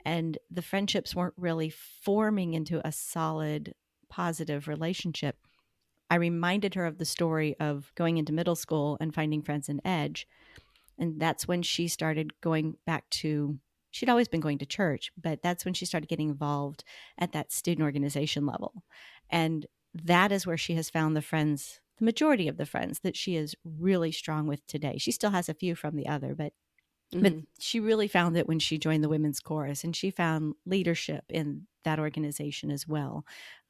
And 0.04 0.38
the 0.52 0.62
friendships 0.62 1.16
weren't 1.16 1.34
really 1.38 1.70
forming 1.70 2.54
into 2.54 2.86
a 2.86 2.92
solid 2.92 3.74
positive 4.10 4.68
relationship. 4.68 5.38
I 6.10 6.16
reminded 6.16 6.76
her 6.76 6.86
of 6.86 6.98
the 6.98 7.06
story 7.06 7.56
of 7.62 7.94
going 7.96 8.18
into 8.18 8.34
middle 8.34 8.56
school 8.56 8.98
and 9.00 9.16
finding 9.16 9.42
friends 9.42 9.70
in 9.70 9.86
Edge. 9.86 10.28
And 11.00 11.20
that's 11.20 11.48
when 11.48 11.62
she 11.62 11.88
started 11.88 12.42
going 12.42 12.76
back 12.86 13.10
to, 13.22 13.58
she'd 13.92 14.10
always 14.10 14.28
been 14.28 14.42
going 14.42 14.58
to 14.58 14.66
church, 14.66 15.12
but 15.22 15.42
that's 15.42 15.64
when 15.64 15.74
she 15.74 15.86
started 15.86 16.10
getting 16.10 16.30
involved 16.30 16.84
at 17.18 17.32
that 17.32 17.54
student 17.54 17.86
organization 17.86 18.46
level. 18.46 18.84
And 19.30 19.66
that 19.94 20.34
is 20.34 20.46
where 20.46 20.58
she 20.58 20.76
has 20.76 20.90
found 20.90 21.16
the 21.16 21.22
friends, 21.22 21.80
the 21.98 22.06
majority 22.06 22.48
of 22.48 22.58
the 22.58 22.66
friends 22.66 23.00
that 23.00 23.16
she 23.16 23.36
is 23.36 23.56
really 23.64 24.12
strong 24.12 24.48
with 24.48 24.66
today. 24.68 24.98
She 24.98 25.12
still 25.12 25.32
has 25.32 25.50
a 25.50 25.54
few 25.54 25.76
from 25.76 25.96
the 25.96 26.08
other, 26.08 26.36
but 26.36 26.54
Mm-hmm. 27.14 27.24
But 27.24 27.34
she 27.60 27.80
really 27.80 28.08
found 28.08 28.36
it 28.38 28.48
when 28.48 28.60
she 28.60 28.78
joined 28.78 29.04
the 29.04 29.10
women's 29.10 29.40
chorus 29.40 29.84
and 29.84 29.96
she 29.96 30.12
found 30.12 30.56
leadership 30.66 31.24
in 31.30 31.68
that 31.84 32.00
organization 32.00 32.70
as 32.70 32.88
well. 32.88 33.26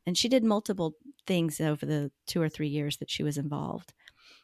And 0.06 0.18
she 0.18 0.30
did 0.30 0.44
multiple 0.44 0.96
things 1.28 1.60
over 1.60 1.86
the 1.86 2.12
two 2.26 2.42
or 2.42 2.50
three 2.50 2.68
years 2.68 2.98
that 2.98 3.12
she 3.12 3.24
was 3.24 3.38
involved. 3.38 3.94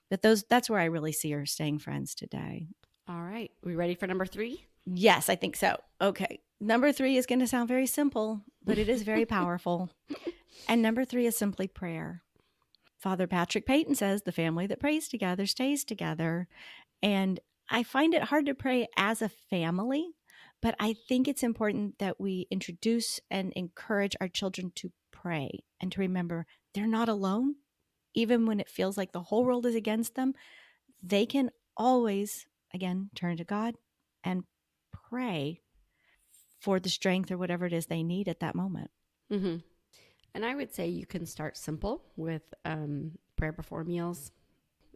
But 0.09 0.21
those 0.21 0.43
that's 0.43 0.69
where 0.69 0.79
I 0.79 0.85
really 0.85 1.11
see 1.11 1.31
her 1.31 1.45
staying 1.45 1.79
friends 1.79 2.13
today. 2.13 2.67
All 3.07 3.21
right. 3.21 3.49
We 3.63 3.75
ready 3.75 3.95
for 3.95 4.05
number 4.05 4.25
three? 4.25 4.67
Yes, 4.85 5.29
I 5.29 5.35
think 5.35 5.55
so. 5.55 5.77
Okay. 6.01 6.41
Number 6.59 6.91
three 6.91 7.17
is 7.17 7.25
going 7.25 7.39
to 7.39 7.47
sound 7.47 7.67
very 7.67 7.87
simple, 7.87 8.41
but 8.63 8.77
it 8.77 8.89
is 8.89 9.01
very 9.01 9.25
powerful. 9.37 9.89
and 10.67 10.81
number 10.81 11.03
three 11.03 11.25
is 11.25 11.35
simply 11.35 11.67
prayer. 11.67 12.21
Father 13.03 13.27
Patrick 13.27 13.65
Peyton 13.65 13.95
says 13.95 14.22
the 14.22 14.31
family 14.31 14.65
that 14.65 14.79
prays 14.79 15.10
together 15.10 15.45
stays 15.45 15.83
together. 15.83 16.48
And 17.01 17.38
I 17.69 17.83
find 17.83 18.13
it 18.13 18.24
hard 18.24 18.45
to 18.45 18.55
pray 18.55 18.88
as 18.95 19.22
a 19.22 19.27
family, 19.27 20.12
but 20.62 20.74
I 20.79 20.95
think 21.10 21.27
it's 21.27 21.43
important 21.43 22.00
that 22.00 22.17
we 22.17 22.48
introduce 22.50 23.19
and 23.29 23.51
encourage 23.57 24.15
our 24.22 24.29
children 24.29 24.72
to 24.75 24.93
pray 25.12 25.65
and 25.81 25.91
to 25.91 26.00
remember 26.00 26.45
they're 26.74 26.88
not 26.88 27.10
alone. 27.10 27.55
Even 28.15 28.45
when 28.45 28.62
it 28.62 28.69
feels 28.69 28.95
like 28.95 29.12
the 29.12 29.24
whole 29.24 29.43
world 29.43 29.65
is 29.65 29.75
against 29.75 30.15
them, 30.15 30.33
they 31.01 31.25
can 31.25 31.50
always, 31.75 32.45
again, 32.74 33.10
turn 33.15 33.36
to 33.36 33.43
God 33.43 33.75
and 34.24 34.45
pray 35.10 35.60
for 36.62 36.79
the 36.79 36.89
strength 36.89 37.31
or 37.31 37.38
whatever 37.38 37.65
it 37.65 37.74
is 37.74 37.88
they 37.88 38.03
need 38.03 38.29
at 38.29 38.39
that 38.39 38.55
moment. 38.55 38.91
Mm-hmm. 39.29 39.57
And 40.33 40.45
I 40.45 40.55
would 40.55 40.73
say 40.73 40.87
you 40.87 41.05
can 41.05 41.25
start 41.25 41.57
simple 41.57 42.03
with 42.15 42.41
um, 42.65 43.11
prayer 43.35 43.51
before 43.51 43.83
meals. 43.83 44.31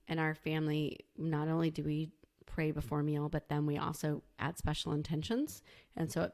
In 0.08 0.20
our 0.20 0.34
family, 0.36 1.00
not 1.18 1.48
only 1.48 1.70
do 1.70 1.84
we 1.84 2.10
pray 2.46 2.72
before 2.72 3.04
meal, 3.04 3.30
but 3.30 3.50
then 3.50 3.66
we 3.66 3.78
also 3.78 4.24
add 4.40 4.58
special 4.58 4.94
intentions. 4.94 5.62
And 5.96 6.12
so 6.12 6.24
it 6.24 6.34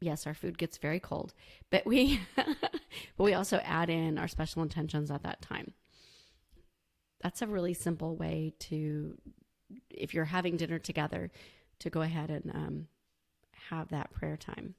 yes, 0.00 0.26
our 0.26 0.34
food 0.34 0.58
gets 0.58 0.78
very 0.78 1.00
cold, 1.00 1.34
but 1.70 1.84
we 1.86 2.20
but 2.36 3.24
we 3.24 3.34
also 3.34 3.58
add 3.64 3.90
in 3.90 4.18
our 4.18 4.28
special 4.28 4.62
intentions 4.62 5.10
at 5.10 5.22
that 5.22 5.42
time. 5.42 5.72
That's 7.20 7.42
a 7.42 7.46
really 7.46 7.74
simple 7.74 8.16
way 8.16 8.54
to 8.60 9.18
if 9.90 10.14
you're 10.14 10.26
having 10.26 10.56
dinner 10.56 10.78
together 10.78 11.30
to 11.80 11.90
go 11.90 12.02
ahead 12.02 12.30
and 12.30 12.50
um, 12.54 12.86
have 13.70 13.88
that 13.88 14.12
prayer 14.12 14.36
time. 14.36 14.74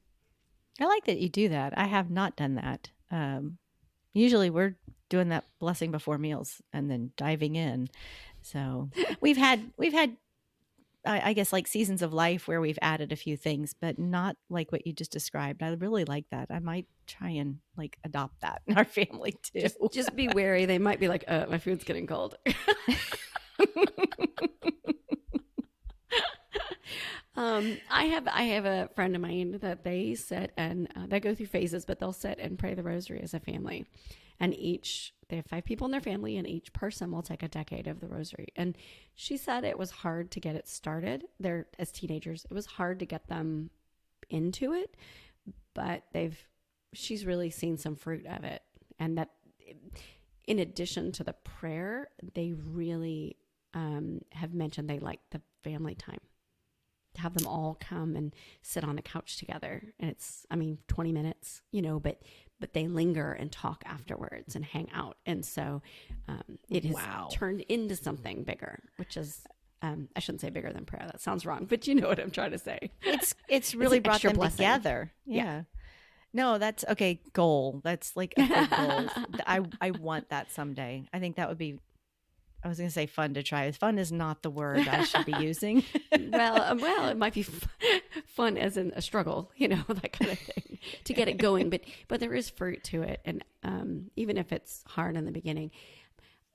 I 0.79 0.85
like 0.85 1.05
that 1.05 1.19
you 1.19 1.29
do 1.29 1.49
that. 1.49 1.77
I 1.77 1.87
have 1.87 2.09
not 2.09 2.37
done 2.37 2.55
that. 2.55 2.91
Um, 3.11 3.57
usually 4.13 4.49
we're 4.49 4.75
doing 5.09 5.29
that 5.29 5.45
blessing 5.59 5.91
before 5.91 6.17
meals 6.17 6.61
and 6.73 6.89
then 6.89 7.11
diving 7.17 7.55
in. 7.55 7.89
So 8.41 8.89
we've 9.21 9.37
had 9.37 9.71
we've 9.77 9.93
had 9.93 10.17
I, 11.05 11.29
I 11.29 11.33
guess 11.33 11.53
like 11.53 11.67
seasons 11.67 12.01
of 12.01 12.13
life 12.13 12.47
where 12.47 12.61
we've 12.61 12.79
added 12.81 13.11
a 13.11 13.15
few 13.15 13.37
things, 13.37 13.73
but 13.79 13.97
not 13.97 14.35
like 14.49 14.71
what 14.71 14.85
you 14.85 14.93
just 14.93 15.11
described. 15.11 15.63
I 15.63 15.69
really 15.71 16.05
like 16.05 16.25
that. 16.31 16.47
I 16.49 16.59
might 16.59 16.87
try 17.07 17.29
and 17.29 17.59
like 17.77 17.97
adopt 18.03 18.41
that 18.41 18.61
in 18.67 18.77
our 18.77 18.85
family 18.85 19.31
too. 19.43 19.61
Just, 19.61 19.77
just 19.91 20.15
be 20.15 20.27
wary. 20.27 20.65
They 20.65 20.77
might 20.77 20.99
be 20.99 21.07
like, 21.07 21.23
uh, 21.27 21.45
my 21.49 21.57
food's 21.57 21.83
getting 21.83 22.07
cold. 22.07 22.37
um, 27.39 27.77
I 27.89 28.03
have 28.07 28.27
I 28.27 28.43
have 28.43 28.65
a 28.65 28.89
friend 28.95 29.15
of 29.15 29.21
mine 29.21 29.59
that 29.61 29.85
they 29.85 30.13
sit 30.13 30.51
and 30.57 30.89
uh, 30.93 31.07
they 31.07 31.21
go 31.21 31.33
through 31.33 31.45
phases, 31.45 31.85
but 31.85 31.97
they'll 31.97 32.11
sit 32.11 32.37
and 32.37 32.59
pray 32.59 32.73
the 32.73 32.83
rosary 32.83 33.21
as 33.23 33.33
a 33.33 33.39
family, 33.39 33.85
and 34.41 34.53
each 34.53 35.13
they 35.29 35.37
have 35.37 35.45
five 35.45 35.63
people 35.63 35.85
in 35.85 35.91
their 35.91 36.01
family, 36.01 36.35
and 36.35 36.45
each 36.45 36.73
person 36.73 37.13
will 37.13 37.21
take 37.21 37.41
a 37.41 37.47
decade 37.47 37.87
of 37.87 38.01
the 38.01 38.07
rosary. 38.07 38.49
And 38.57 38.77
she 39.15 39.37
said 39.37 39.63
it 39.63 39.79
was 39.79 39.89
hard 39.89 40.31
to 40.31 40.41
get 40.41 40.55
it 40.55 40.67
started. 40.67 41.23
They're 41.39 41.67
as 41.79 41.93
teenagers, 41.93 42.43
it 42.43 42.53
was 42.53 42.65
hard 42.65 42.99
to 42.99 43.05
get 43.05 43.29
them 43.29 43.69
into 44.29 44.73
it, 44.73 44.97
but 45.73 46.03
they've 46.11 46.37
she's 46.91 47.25
really 47.25 47.51
seen 47.51 47.77
some 47.77 47.95
fruit 47.95 48.25
of 48.25 48.43
it, 48.43 48.63
and 48.99 49.17
that 49.17 49.29
in 50.45 50.59
addition 50.59 51.13
to 51.13 51.23
the 51.23 51.33
prayer, 51.45 52.09
they 52.33 52.51
really 52.51 53.37
um, 53.73 54.19
have 54.33 54.53
mentioned 54.53 54.89
they 54.89 54.99
like 54.99 55.21
the 55.29 55.41
family 55.63 55.95
time 55.95 56.19
have 57.17 57.33
them 57.33 57.47
all 57.47 57.77
come 57.79 58.15
and 58.15 58.33
sit 58.61 58.83
on 58.83 58.97
a 58.97 59.01
couch 59.01 59.37
together 59.37 59.83
and 59.99 60.09
it's 60.09 60.45
i 60.51 60.55
mean 60.55 60.77
20 60.87 61.11
minutes 61.11 61.61
you 61.71 61.81
know 61.81 61.99
but 61.99 62.21
but 62.59 62.73
they 62.73 62.87
linger 62.87 63.31
and 63.31 63.51
talk 63.51 63.83
afterwards 63.85 64.55
and 64.55 64.65
hang 64.65 64.89
out. 64.93 65.17
And 65.25 65.45
so 65.45 65.81
um, 66.27 66.59
it 66.69 66.83
has 66.85 66.95
wow. 66.95 67.29
turned 67.31 67.61
into 67.61 67.95
something 67.95 68.43
bigger, 68.43 68.79
which 68.97 69.17
is. 69.17 69.41
Um, 69.81 70.09
I 70.13 70.19
shouldn't 70.19 70.41
say 70.41 70.49
bigger 70.49 70.73
than 70.73 70.83
prayer. 70.83 71.05
That 71.09 71.21
sounds 71.21 71.45
wrong, 71.45 71.63
but 71.63 71.87
you 71.87 71.95
know 71.95 72.09
what 72.09 72.19
I'm 72.19 72.31
trying 72.31 72.51
to 72.51 72.57
say. 72.57 72.91
It's 73.01 73.33
it's 73.47 73.73
really 73.73 73.99
it's 73.99 74.03
brought 74.03 74.21
them 74.21 74.33
blessing. 74.33 74.57
together. 74.57 75.13
Yeah. 75.25 75.43
yeah. 75.43 75.61
No, 76.33 76.57
that's 76.57 76.83
okay. 76.89 77.21
Goal. 77.31 77.79
That's 77.81 78.17
like 78.17 78.33
a 78.35 78.67
goal. 78.67 79.25
I 79.47 79.61
I 79.79 79.91
want 79.91 80.31
that 80.31 80.51
someday. 80.51 81.05
I 81.13 81.19
think 81.19 81.37
that 81.37 81.47
would 81.47 81.57
be 81.57 81.79
I 82.63 82.67
was 82.67 82.77
going 82.77 82.89
to 82.89 82.93
say 82.93 83.05
fun 83.05 83.33
to 83.35 83.43
try. 83.43 83.71
Fun 83.71 83.97
is 83.97 84.11
not 84.11 84.43
the 84.43 84.49
word 84.49 84.87
I 84.87 85.03
should 85.03 85.25
be 85.25 85.33
using. 85.39 85.83
well, 86.31 86.61
um, 86.61 86.79
well, 86.79 87.07
it 87.07 87.17
might 87.17 87.33
be 87.33 87.41
f- 87.41 87.67
fun 88.27 88.57
as 88.57 88.75
in 88.75 88.91
a 88.95 89.01
struggle, 89.01 89.51
you 89.55 89.67
know, 89.67 89.83
that 89.87 90.11
kind 90.11 90.31
of 90.31 90.39
thing 90.39 90.79
to 91.05 91.13
get 91.13 91.27
it 91.27 91.37
going. 91.37 91.69
But 91.69 91.81
but 92.07 92.19
there 92.19 92.33
is 92.33 92.49
fruit 92.49 92.83
to 92.85 93.03
it, 93.03 93.21
and 93.23 93.43
um, 93.63 94.11
even 94.15 94.37
if 94.37 94.51
it's 94.51 94.83
hard 94.87 95.15
in 95.15 95.25
the 95.25 95.31
beginning, 95.31 95.71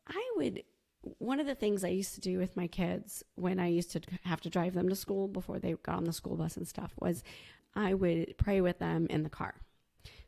I 0.07 0.31
would. 0.37 0.63
One 1.19 1.39
of 1.39 1.47
the 1.47 1.55
things 1.55 1.85
I 1.85 1.89
used 1.89 2.15
to 2.15 2.21
do 2.23 2.39
with 2.39 2.57
my 2.57 2.67
kids 2.67 3.23
when 3.35 3.59
I 3.59 3.67
used 3.67 3.93
to 3.93 4.01
have 4.25 4.41
to 4.41 4.49
drive 4.49 4.73
them 4.73 4.89
to 4.89 4.97
school 4.97 5.29
before 5.29 5.59
they 5.59 5.75
got 5.83 5.97
on 5.97 6.05
the 6.05 6.15
school 6.15 6.35
bus 6.35 6.57
and 6.57 6.67
stuff 6.67 6.95
was, 6.99 7.23
I 7.75 7.93
would 7.93 8.39
pray 8.39 8.63
with 8.63 8.79
them 8.79 9.07
in 9.11 9.23
the 9.23 9.29
car. 9.29 9.55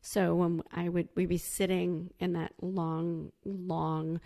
So 0.03 0.35
when 0.35 0.63
I 0.73 0.91
would 0.91 1.09
we'd 1.15 1.31
be 1.31 1.39
sitting 1.39 2.11
in 2.21 2.35
that 2.35 2.53
long, 2.61 3.33
long 3.45 4.21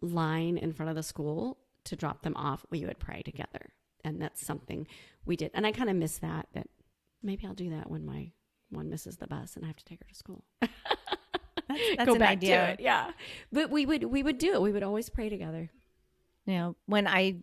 line 0.00 0.58
in 0.58 0.72
front 0.72 0.90
of 0.90 0.96
the 0.96 1.02
school 1.02 1.58
to 1.84 1.96
drop 1.96 2.22
them 2.22 2.36
off, 2.36 2.64
we 2.70 2.84
would 2.84 2.98
pray 2.98 3.22
together. 3.22 3.72
And 4.04 4.20
that's 4.20 4.44
something 4.44 4.86
we 5.24 5.36
did. 5.36 5.50
And 5.54 5.66
I 5.66 5.72
kind 5.72 5.90
of 5.90 5.96
miss 5.96 6.18
that, 6.18 6.48
that 6.52 6.68
maybe 7.22 7.46
I'll 7.46 7.54
do 7.54 7.70
that 7.70 7.90
when 7.90 8.04
my 8.04 8.32
one 8.70 8.90
misses 8.90 9.16
the 9.16 9.26
bus 9.26 9.56
and 9.56 9.64
I 9.64 9.68
have 9.68 9.76
to 9.76 9.84
take 9.84 10.00
her 10.00 10.08
to 10.08 10.14
school. 10.14 10.44
that's, 10.60 10.72
that's 11.96 12.06
Go 12.06 12.18
back 12.18 12.32
idea. 12.32 12.66
to 12.66 12.72
it. 12.72 12.80
Yeah. 12.80 13.10
But 13.52 13.70
we 13.70 13.86
would, 13.86 14.04
we 14.04 14.22
would 14.22 14.38
do 14.38 14.54
it. 14.54 14.62
We 14.62 14.72
would 14.72 14.82
always 14.82 15.08
pray 15.08 15.28
together. 15.28 15.70
You 16.46 16.54
know, 16.54 16.76
when 16.86 17.06
I 17.06 17.42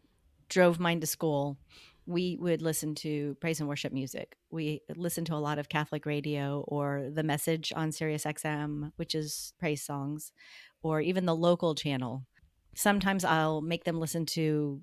drove 0.50 0.80
mine 0.80 1.00
to 1.02 1.08
school, 1.08 1.58
we 2.06 2.38
would 2.40 2.62
listen 2.62 2.96
to 2.96 3.36
praise 3.40 3.60
and 3.60 3.70
worship 3.70 3.94
music. 3.94 4.36
We 4.50 4.82
listened 4.96 5.28
to 5.28 5.36
a 5.36 5.38
lot 5.38 5.60
of 5.60 5.70
Catholic 5.70 6.06
radio 6.06 6.64
or 6.68 7.10
the 7.14 7.24
message 7.24 7.72
on 7.76 7.92
Sirius 7.92 8.26
XM, 8.26 8.92
which 8.98 9.16
is 9.16 9.54
praise 9.58 9.82
songs, 9.82 10.32
or 10.82 11.00
even 11.00 11.26
the 11.26 11.36
local 11.36 11.76
channel 11.76 12.26
sometimes 12.76 13.24
I'll 13.24 13.62
make 13.62 13.84
them 13.84 14.00
listen 14.00 14.26
to 14.28 14.82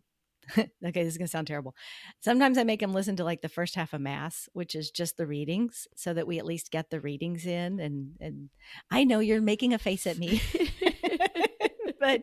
okay, 0.58 1.04
this 1.04 1.12
is 1.12 1.18
going 1.18 1.26
to 1.26 1.30
sound 1.30 1.46
terrible. 1.46 1.74
Sometimes 2.20 2.58
I 2.58 2.64
make 2.64 2.80
them 2.80 2.92
listen 2.92 3.16
to 3.16 3.24
like 3.24 3.42
the 3.42 3.48
first 3.48 3.74
half 3.74 3.92
of 3.92 4.00
mass, 4.00 4.48
which 4.52 4.74
is 4.74 4.90
just 4.90 5.16
the 5.16 5.26
readings 5.26 5.86
so 5.94 6.12
that 6.14 6.26
we 6.26 6.38
at 6.38 6.46
least 6.46 6.70
get 6.70 6.90
the 6.90 7.00
readings 7.00 7.46
in 7.46 7.80
and 7.80 8.16
and 8.20 8.50
I 8.90 9.04
know 9.04 9.20
you're 9.20 9.40
making 9.40 9.74
a 9.74 9.78
face 9.78 10.06
at 10.06 10.18
me. 10.18 10.42
but 12.00 12.22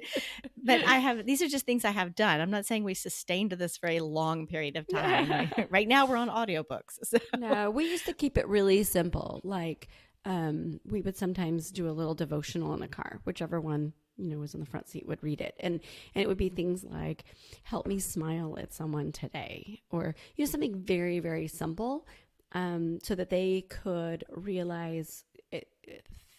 but 0.62 0.84
I 0.84 0.96
have 1.00 1.26
these 1.26 1.42
are 1.42 1.48
just 1.48 1.66
things 1.66 1.86
I 1.86 1.92
have 1.92 2.16
done. 2.16 2.42
I'm 2.42 2.52
not 2.52 2.66
saying 2.66 2.84
we 2.84 2.94
sustained 2.94 3.52
this 3.52 3.78
for 3.78 3.90
a 3.90 4.02
long 4.02 4.48
period 4.48 4.76
of 4.76 4.88
time. 4.88 5.52
right 5.70 5.88
now 5.88 6.06
we're 6.06 6.18
on 6.18 6.30
audiobooks. 6.30 7.00
So. 7.04 7.18
No, 7.38 7.72
we 7.72 7.90
used 7.90 8.06
to 8.06 8.14
keep 8.14 8.38
it 8.38 8.48
really 8.48 8.84
simple. 8.84 9.42
Like 9.44 9.88
um, 10.26 10.80
we 10.86 11.02
would 11.02 11.18
sometimes 11.18 11.72
do 11.72 11.88
a 11.90 11.92
little 11.92 12.16
devotional 12.16 12.74
in 12.74 12.82
the 12.82 12.88
car, 12.88 13.22
whichever 13.24 13.62
one 13.62 13.94
you 14.18 14.30
know 14.30 14.40
was 14.40 14.54
in 14.54 14.60
the 14.60 14.66
front 14.66 14.88
seat 14.88 15.08
would 15.08 15.22
read 15.24 15.42
it, 15.42 15.56
and 15.60 15.80
and 16.16 16.24
it 16.24 16.28
would 16.28 16.38
be 16.38 16.50
things 16.50 16.84
like 16.84 17.24
"Help 17.64 17.86
me 17.86 18.00
smile 18.00 18.58
at 18.60 18.74
someone 18.74 19.12
today," 19.12 19.82
or 19.90 20.16
you 20.36 20.46
know 20.46 20.52
something 20.52 20.76
very 20.76 21.20
very 21.20 21.48
simple, 21.48 22.08
um, 22.54 23.00
so 23.04 23.16
that 23.16 23.30
they 23.30 23.66
could 23.70 24.24
realize 24.30 25.26
it, 25.52 25.70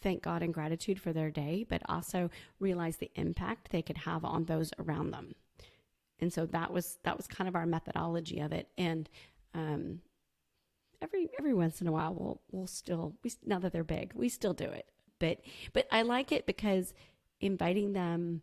thank 0.00 0.22
God 0.22 0.42
and 0.42 0.54
gratitude 0.54 1.00
for 1.00 1.12
their 1.12 1.30
day, 1.30 1.64
but 1.68 1.82
also 1.88 2.30
realize 2.60 2.96
the 2.96 3.10
impact 3.14 3.70
they 3.70 3.82
could 3.82 3.98
have 3.98 4.24
on 4.24 4.44
those 4.44 4.72
around 4.78 5.10
them. 5.10 5.34
And 6.20 6.32
so 6.32 6.46
that 6.46 6.72
was 6.72 6.98
that 7.04 7.16
was 7.16 7.26
kind 7.26 7.48
of 7.48 7.54
our 7.54 7.66
methodology 7.66 8.40
of 8.40 8.52
it, 8.52 8.68
and 8.76 9.08
um, 9.54 10.00
every 11.00 11.28
every 11.38 11.54
once 11.54 11.80
in 11.80 11.86
a 11.86 11.92
while 11.92 12.14
we'll 12.14 12.40
we'll 12.50 12.66
still 12.66 13.14
we 13.22 13.30
now 13.44 13.58
that 13.58 13.72
they're 13.72 13.84
big 13.84 14.12
we 14.14 14.28
still 14.28 14.54
do 14.54 14.64
it. 14.64 14.86
But 15.18 15.40
but 15.72 15.86
i 15.90 16.02
like 16.02 16.30
it 16.30 16.46
because 16.46 16.94
inviting 17.40 17.92
them 17.92 18.42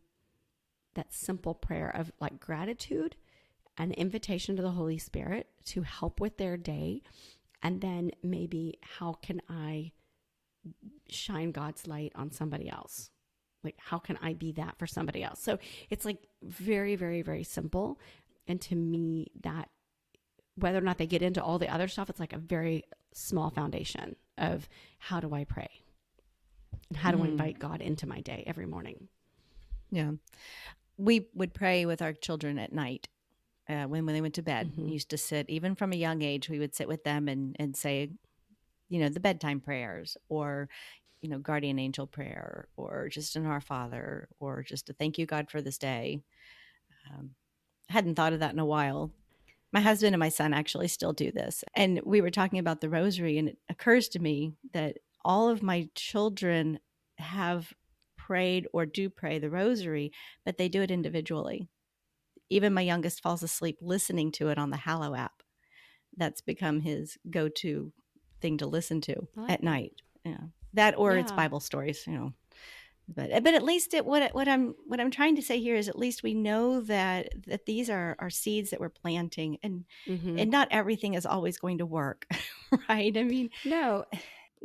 that 0.96 1.14
simple 1.14 1.54
prayer 1.54 1.90
of 1.94 2.12
like 2.20 2.40
gratitude 2.40 3.16
an 3.78 3.92
invitation 3.92 4.56
to 4.56 4.62
the 4.62 4.72
holy 4.72 4.98
spirit 4.98 5.50
to 5.66 5.82
help 5.82 6.22
with 6.22 6.38
their 6.38 6.56
day 6.56 7.02
and 7.62 7.82
then 7.82 8.12
maybe 8.24 8.80
how 8.82 9.14
can 9.22 9.42
i 9.50 9.92
shine 11.10 11.52
god's 11.52 11.88
light 11.88 12.12
on 12.16 12.32
somebody 12.32 12.70
else? 12.70 13.10
Like 13.64 13.76
how 13.78 13.98
can 13.98 14.18
i 14.22 14.34
be 14.34 14.52
that 14.54 14.78
for 14.78 14.88
somebody 14.88 15.24
else? 15.24 15.42
So 15.42 15.58
it's 15.90 16.06
like 16.06 16.28
very 16.42 16.96
very 16.96 17.22
very 17.22 17.44
simple. 17.44 18.00
And 18.48 18.62
to 18.62 18.76
me 18.76 19.32
that 19.42 19.70
whether 20.56 20.78
or 20.78 20.82
not 20.82 20.98
they 20.98 21.08
get 21.08 21.22
into 21.22 21.44
all 21.44 21.60
the 21.60 21.74
other 21.74 21.88
stuff, 21.88 22.10
it's 22.10 22.20
like 22.20 22.34
a 22.34 22.38
very 22.38 22.84
small 23.14 23.50
foundation 23.50 24.16
of 24.38 24.70
how 25.00 25.20
do 25.20 25.34
I 25.34 25.44
pray? 25.44 25.70
And 26.90 26.98
how 26.98 27.12
do 27.12 27.18
mm. 27.18 27.26
I 27.26 27.28
invite 27.28 27.60
God 27.60 27.82
into 27.82 28.08
my 28.08 28.22
day 28.22 28.44
every 28.46 28.66
morning? 28.66 29.08
Yeah. 29.92 30.12
We 30.98 31.28
would 31.34 31.54
pray 31.54 31.86
with 31.86 32.02
our 32.02 32.14
children 32.14 32.58
at 32.58 32.74
night 32.74 33.08
uh, 33.70 33.84
when, 33.84 34.06
when 34.06 34.16
they 34.16 34.22
went 34.22 34.36
to 34.36 34.42
bed. 34.42 34.72
Mm-hmm. 34.72 34.86
We 34.86 34.92
used 34.92 35.10
to 35.10 35.18
sit, 35.18 35.50
even 35.50 35.76
from 35.76 35.94
a 35.94 35.98
young 35.98 36.22
age, 36.22 36.50
we 36.50 36.60
would 36.60 36.76
sit 36.76 36.88
with 36.88 37.04
them 37.04 37.28
and, 37.28 37.56
and 37.60 37.76
say, 37.76 38.12
you 38.90 39.00
know, 39.00 39.10
the 39.10 39.20
bedtime 39.20 39.60
prayers 39.60 40.16
or, 40.30 40.70
you 41.22 41.30
know, 41.30 41.40
guardian 41.40 41.80
angel 41.80 42.08
prayer 42.08 42.68
or 42.78 43.10
just 43.10 43.36
an 43.36 43.46
Our 43.46 43.62
Father 43.62 44.28
or 44.40 44.64
just 44.64 44.90
a 44.90 44.94
thank 44.94 45.18
you, 45.18 45.26
God, 45.26 45.50
for 45.50 45.62
this 45.62 45.78
day. 45.78 46.22
Um, 47.12 47.32
hadn't 47.90 48.16
thought 48.16 48.34
of 48.34 48.40
that 48.40 48.54
in 48.54 48.60
a 48.60 48.66
while 48.66 49.12
my 49.76 49.82
husband 49.82 50.16
and 50.16 50.20
my 50.22 50.30
son 50.30 50.54
actually 50.54 50.88
still 50.88 51.12
do 51.12 51.34
this. 51.34 51.62
And 51.74 52.00
we 52.06 52.22
were 52.22 52.32
talking 52.32 52.60
about 52.60 52.80
the 52.80 52.88
rosary, 52.88 53.38
and 53.38 53.50
it 53.50 53.58
occurs 53.68 54.08
to 54.10 54.20
me 54.20 54.54
that 54.72 55.00
all 55.26 55.50
of 55.50 55.62
my 55.62 55.90
children 55.96 56.80
have 57.18 57.74
prayed 58.18 58.68
or 58.72 58.86
do 58.86 59.10
pray 59.10 59.40
the 59.40 59.50
rosary, 59.50 60.12
but 60.46 60.58
they 60.58 60.70
do 60.70 60.82
it 60.82 60.92
individually. 60.92 61.68
Even 62.50 62.74
my 62.74 62.82
youngest 62.82 63.22
falls 63.22 63.44
asleep 63.44 63.78
listening 63.82 64.32
to 64.34 64.50
it 64.50 64.58
on 64.58 64.70
the 64.70 64.78
Hallow 64.78 65.16
app. 65.16 65.44
That's 66.16 66.42
become 66.42 66.80
his 66.80 67.18
go 67.30 67.50
to 67.50 67.92
thing 68.40 68.58
to 68.60 68.68
listen 68.68 69.02
to 69.02 69.28
like 69.36 69.52
at 69.52 69.64
night. 69.64 69.94
Yeah. 70.24 70.38
That 70.74 70.98
or 70.98 71.14
yeah. 71.14 71.22
it's 71.22 71.32
Bible 71.32 71.60
stories, 71.60 72.06
you 72.08 72.14
know 72.14 72.34
but 73.08 73.44
but 73.44 73.54
at 73.54 73.64
least 73.64 73.94
it 73.94 74.06
what 74.06 74.34
what 74.34 74.48
I'm 74.48 74.76
what 74.88 75.00
I'm 75.00 75.12
trying 75.12 75.36
to 75.36 75.42
say 75.42 75.60
here 75.60 75.76
is 75.76 75.88
at 75.88 75.98
least 75.98 76.24
we 76.24 76.34
know 76.34 76.82
that 76.82 77.30
that 77.48 77.66
these 77.66 77.90
are 77.90 78.16
are 78.20 78.30
seeds 78.30 78.72
that 78.72 78.80
we're 78.80 78.90
planting 78.90 79.58
and 79.62 79.86
mm-hmm. 80.08 80.40
and 80.40 80.50
not 80.50 80.68
everything 80.72 81.14
is 81.14 81.26
always 81.26 81.58
going 81.58 81.80
to 81.80 81.86
work 81.86 82.26
right 82.90 83.16
I 83.16 83.24
mean 83.24 83.50
no 83.64 84.06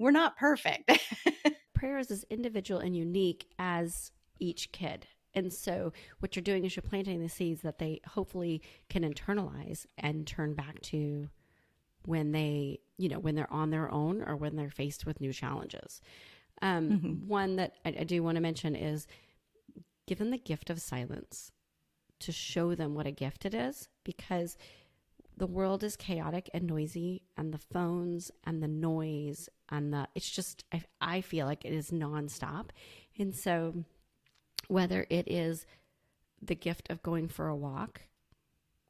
we're 0.00 0.10
not 0.10 0.36
perfect. 0.36 0.98
Prayer 1.74 1.98
is 1.98 2.10
as 2.10 2.24
individual 2.30 2.80
and 2.80 2.96
unique 2.96 3.46
as 3.58 4.12
each 4.38 4.72
kid. 4.72 5.06
And 5.34 5.52
so 5.52 5.92
what 6.18 6.34
you're 6.34 6.42
doing 6.42 6.64
is 6.64 6.74
you're 6.74 6.82
planting 6.82 7.20
the 7.20 7.28
seeds 7.28 7.60
that 7.62 7.78
they 7.78 8.00
hopefully 8.06 8.62
can 8.88 9.02
internalize 9.02 9.86
and 9.98 10.26
turn 10.26 10.54
back 10.54 10.80
to 10.82 11.28
when 12.06 12.32
they 12.32 12.80
you 12.96 13.10
know 13.10 13.18
when 13.18 13.34
they're 13.34 13.52
on 13.52 13.68
their 13.68 13.92
own 13.92 14.22
or 14.22 14.34
when 14.34 14.56
they're 14.56 14.70
faced 14.70 15.04
with 15.04 15.20
new 15.20 15.32
challenges. 15.32 16.00
Um, 16.62 16.90
mm-hmm. 16.90 17.28
One 17.28 17.56
that 17.56 17.74
I, 17.84 17.94
I 18.00 18.04
do 18.04 18.22
want 18.22 18.36
to 18.36 18.40
mention 18.40 18.74
is 18.74 19.06
give 20.06 20.18
them 20.18 20.30
the 20.30 20.38
gift 20.38 20.70
of 20.70 20.80
silence 20.80 21.52
to 22.20 22.32
show 22.32 22.74
them 22.74 22.94
what 22.94 23.06
a 23.06 23.12
gift 23.12 23.44
it 23.44 23.54
is 23.54 23.88
because 24.04 24.56
the 25.36 25.46
world 25.46 25.82
is 25.82 25.96
chaotic 25.96 26.50
and 26.52 26.66
noisy 26.66 27.22
and 27.36 27.52
the 27.52 27.58
phones 27.58 28.30
and 28.44 28.62
the 28.62 28.68
noise 28.68 29.48
and 29.70 29.92
the 29.92 30.09
it's 30.14 30.30
just 30.30 30.64
I, 30.72 30.83
I 31.00 31.20
feel 31.20 31.46
like 31.46 31.64
it 31.64 31.72
is 31.72 31.90
nonstop. 31.90 32.70
And 33.18 33.35
so 33.35 33.85
whether 34.68 35.06
it 35.11 35.30
is 35.30 35.66
the 36.40 36.54
gift 36.54 36.90
of 36.90 37.02
going 37.02 37.28
for 37.28 37.48
a 37.48 37.56
walk 37.56 38.02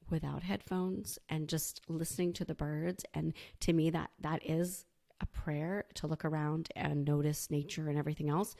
without 0.08 0.42
headphones 0.42 1.18
and 1.28 1.48
just 1.48 1.80
listening 1.88 2.32
to 2.34 2.44
the 2.44 2.54
birds 2.54 3.04
and 3.14 3.32
to 3.60 3.72
me 3.72 3.90
that 3.90 4.10
that 4.20 4.44
is 4.44 4.84
a 5.20 5.26
prayer 5.26 5.84
to 5.94 6.06
look 6.06 6.24
around 6.24 6.68
and 6.74 7.04
notice 7.04 7.50
nature 7.50 7.88
and 7.88 7.98
everything 7.98 8.30
else, 8.30 8.56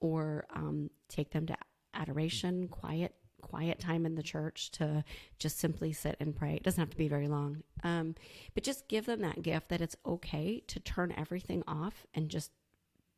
or 0.00 0.46
um, 0.54 0.90
take 1.08 1.30
them 1.30 1.46
to 1.46 1.56
adoration, 1.92 2.68
quiet, 2.68 3.14
quiet 3.48 3.78
time 3.78 4.06
in 4.06 4.14
the 4.14 4.22
church 4.22 4.70
to 4.72 5.04
just 5.38 5.58
simply 5.58 5.92
sit 5.92 6.16
and 6.20 6.34
pray. 6.34 6.54
It 6.54 6.62
doesn't 6.62 6.80
have 6.80 6.90
to 6.90 6.96
be 6.96 7.08
very 7.08 7.28
long, 7.28 7.62
um, 7.82 8.14
but 8.54 8.64
just 8.64 8.88
give 8.88 9.06
them 9.06 9.20
that 9.20 9.42
gift 9.42 9.68
that 9.68 9.80
it's 9.80 9.96
okay 10.04 10.62
to 10.68 10.80
turn 10.80 11.14
everything 11.16 11.62
off 11.66 12.06
and 12.14 12.28
just 12.28 12.50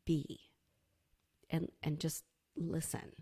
be, 0.05 0.41
and 1.51 1.71
and 1.83 2.01
just 2.01 2.25
listen. 2.57 3.13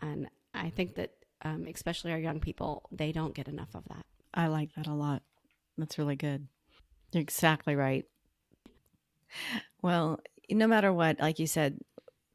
And 0.00 0.28
I 0.54 0.70
think 0.70 0.94
that 0.96 1.12
um, 1.44 1.66
especially 1.72 2.12
our 2.12 2.18
young 2.18 2.40
people, 2.40 2.88
they 2.90 3.12
don't 3.12 3.34
get 3.34 3.48
enough 3.48 3.74
of 3.74 3.84
that. 3.88 4.06
I 4.34 4.46
like 4.46 4.74
that 4.74 4.86
a 4.86 4.94
lot. 4.94 5.22
That's 5.76 5.98
really 5.98 6.16
good. 6.16 6.46
You're 7.12 7.22
exactly 7.22 7.74
right. 7.76 8.04
Well, 9.82 10.20
no 10.50 10.66
matter 10.66 10.92
what, 10.92 11.20
like 11.20 11.38
you 11.38 11.46
said, 11.46 11.78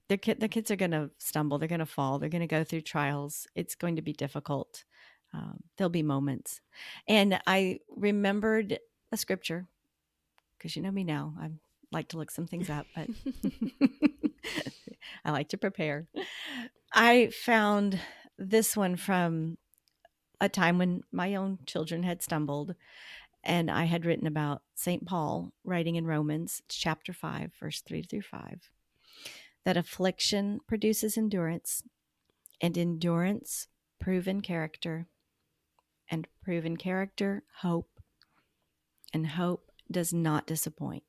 the 0.09 0.17
kid, 0.17 0.39
the 0.39 0.47
kids 0.47 0.71
are 0.71 0.75
going 0.75 0.91
to 0.91 1.11
stumble. 1.17 1.57
They're 1.57 1.67
going 1.67 1.79
to 1.79 1.85
fall. 1.85 2.19
They're 2.19 2.29
going 2.29 2.41
to 2.41 2.47
go 2.47 2.63
through 2.63 2.81
trials. 2.81 3.47
It's 3.55 3.75
going 3.75 3.95
to 3.97 4.01
be 4.01 4.13
difficult. 4.13 4.83
Um, 5.33 5.63
there'll 5.77 5.89
be 5.89 6.03
moments. 6.03 6.61
And 7.07 7.39
I 7.45 7.79
remembered 7.95 8.79
a 9.11 9.17
scripture 9.17 9.67
because 10.57 10.75
you 10.75 10.81
know 10.81 10.91
me 10.91 11.03
now. 11.03 11.33
I 11.39 11.49
like 11.91 12.09
to 12.09 12.17
look 12.17 12.31
some 12.31 12.47
things 12.47 12.69
up, 12.69 12.85
but 12.95 13.09
I 15.25 15.31
like 15.31 15.49
to 15.49 15.57
prepare. 15.57 16.07
I 16.93 17.27
found 17.27 17.99
this 18.37 18.77
one 18.77 18.95
from 18.95 19.57
a 20.39 20.49
time 20.49 20.77
when 20.77 21.01
my 21.11 21.35
own 21.35 21.59
children 21.65 22.03
had 22.03 22.21
stumbled 22.21 22.75
and 23.43 23.71
I 23.71 23.85
had 23.85 24.05
written 24.05 24.27
about 24.27 24.61
St. 24.75 25.05
Paul 25.05 25.53
writing 25.63 25.95
in 25.95 26.05
Romans 26.05 26.61
chapter 26.67 27.13
5, 27.13 27.51
verse 27.59 27.81
3 27.81 28.03
through 28.03 28.23
5, 28.23 28.69
that 29.67 29.75
affliction 29.75 30.62
produces 30.65 31.17
endurance, 31.17 31.84
and 32.62 32.77
endurance, 32.77 33.67
proven 33.99 34.39
character, 34.39 35.08
and 36.10 36.25
proven 36.41 36.77
character, 36.77 37.43
hope, 37.60 37.99
and 39.13 39.27
hope 39.27 39.69
does 39.91 40.13
not 40.13 40.47
disappoint 40.47 41.03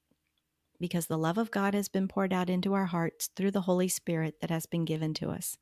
because 0.81 1.07
the 1.07 1.17
love 1.17 1.39
of 1.39 1.53
God 1.53 1.73
has 1.73 1.89
been 1.89 2.09
poured 2.09 2.33
out 2.33 2.51
into 2.51 2.75
our 2.75 2.87
hearts 2.87 3.31
through 3.37 3.53
the 3.53 3.61
Holy 3.61 3.87
Spirit 3.87 4.41
that 4.41 4.51
has 4.51 4.67
been 4.67 4.85
given 4.85 5.15
to 5.15 5.31
us. 5.31 5.57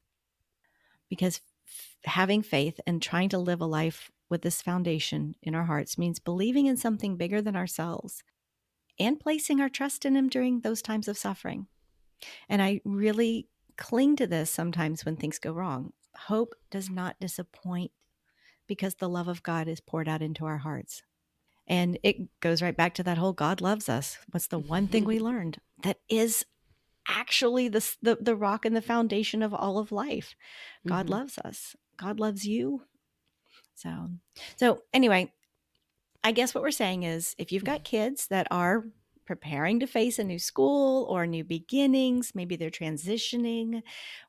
Because 1.11 1.43
f- 1.67 1.97
having 2.07 2.41
faith 2.41 2.81
and 2.87 3.03
trying 3.03 3.29
to 3.29 3.39
live 3.39 3.61
a 3.61 3.67
life 3.67 4.11
with 4.31 4.41
this 4.41 4.63
foundation 4.63 5.35
in 5.43 5.55
our 5.55 5.65
hearts 5.65 5.99
means 5.99 6.19
believing 6.19 6.65
in 6.65 6.79
something 6.79 7.19
bigger 7.19 7.43
than 7.43 7.57
ourselves 7.57 8.23
and 8.99 9.21
placing 9.21 9.61
our 9.61 9.69
trust 9.69 10.07
in 10.07 10.17
Him 10.17 10.31
during 10.31 10.61
those 10.61 10.81
times 10.81 11.09
of 11.09 11.19
suffering. 11.19 11.67
And 12.49 12.63
I 12.63 12.81
really 12.85 13.49
cling 13.77 14.17
to 14.17 14.27
this 14.27 14.51
sometimes 14.51 15.05
when 15.05 15.17
things 15.17 15.39
go 15.39 15.53
wrong. 15.53 15.93
Hope 16.17 16.55
does 16.71 16.91
not 16.91 17.21
disappoint 17.21 17.93
because 18.67 18.95
the 18.97 19.09
love 19.09 19.29
of 19.29 19.43
God 19.43 19.69
is 19.69 19.81
poured 19.81 20.09
out 20.09 20.23
into 20.23 20.45
our 20.47 20.59
hearts. 20.59 21.03
And 21.67 21.99
it 22.03 22.41
goes 22.41 22.63
right 22.63 22.77
back 22.77 22.95
to 22.95 23.03
that 23.05 23.19
whole 23.19 23.33
God 23.33 23.61
loves 23.61 23.89
us. 23.89 24.19
What's 24.31 24.47
the 24.47 24.59
one 24.59 24.89
thing 24.89 25.05
we 25.05 25.19
learned 25.31 25.59
that 25.83 25.99
is 26.09 26.45
actually 27.09 27.69
the, 27.69 27.97
the, 28.03 28.19
the 28.21 28.37
rock 28.37 28.65
and 28.65 28.75
the 28.75 28.83
foundation 28.83 29.43
of 29.43 29.53
all 29.53 29.79
of 29.79 29.93
life? 29.93 30.35
God 30.87 31.07
mm-hmm. 31.07 31.15
loves 31.15 31.39
us. 31.39 31.77
God 31.97 32.21
loves 32.21 32.47
you 32.47 32.83
So, 33.75 34.11
so 34.57 34.83
anyway, 34.93 35.33
I 36.25 36.33
guess 36.33 36.55
what 36.55 36.63
we're 36.63 36.71
saying 36.71 37.05
is 37.05 37.35
if 37.39 37.53
you've 37.53 37.65
got 37.65 37.85
kids 37.85 38.29
that 38.29 38.49
are 38.51 38.85
preparing 39.27 39.81
to 39.81 39.87
face 39.87 40.19
a 40.19 40.25
new 40.25 40.39
school 40.39 41.05
or 41.11 41.27
new 41.27 41.45
beginnings, 41.45 42.33
maybe 42.35 42.57
they're 42.57 42.71
transitioning, 42.71 43.83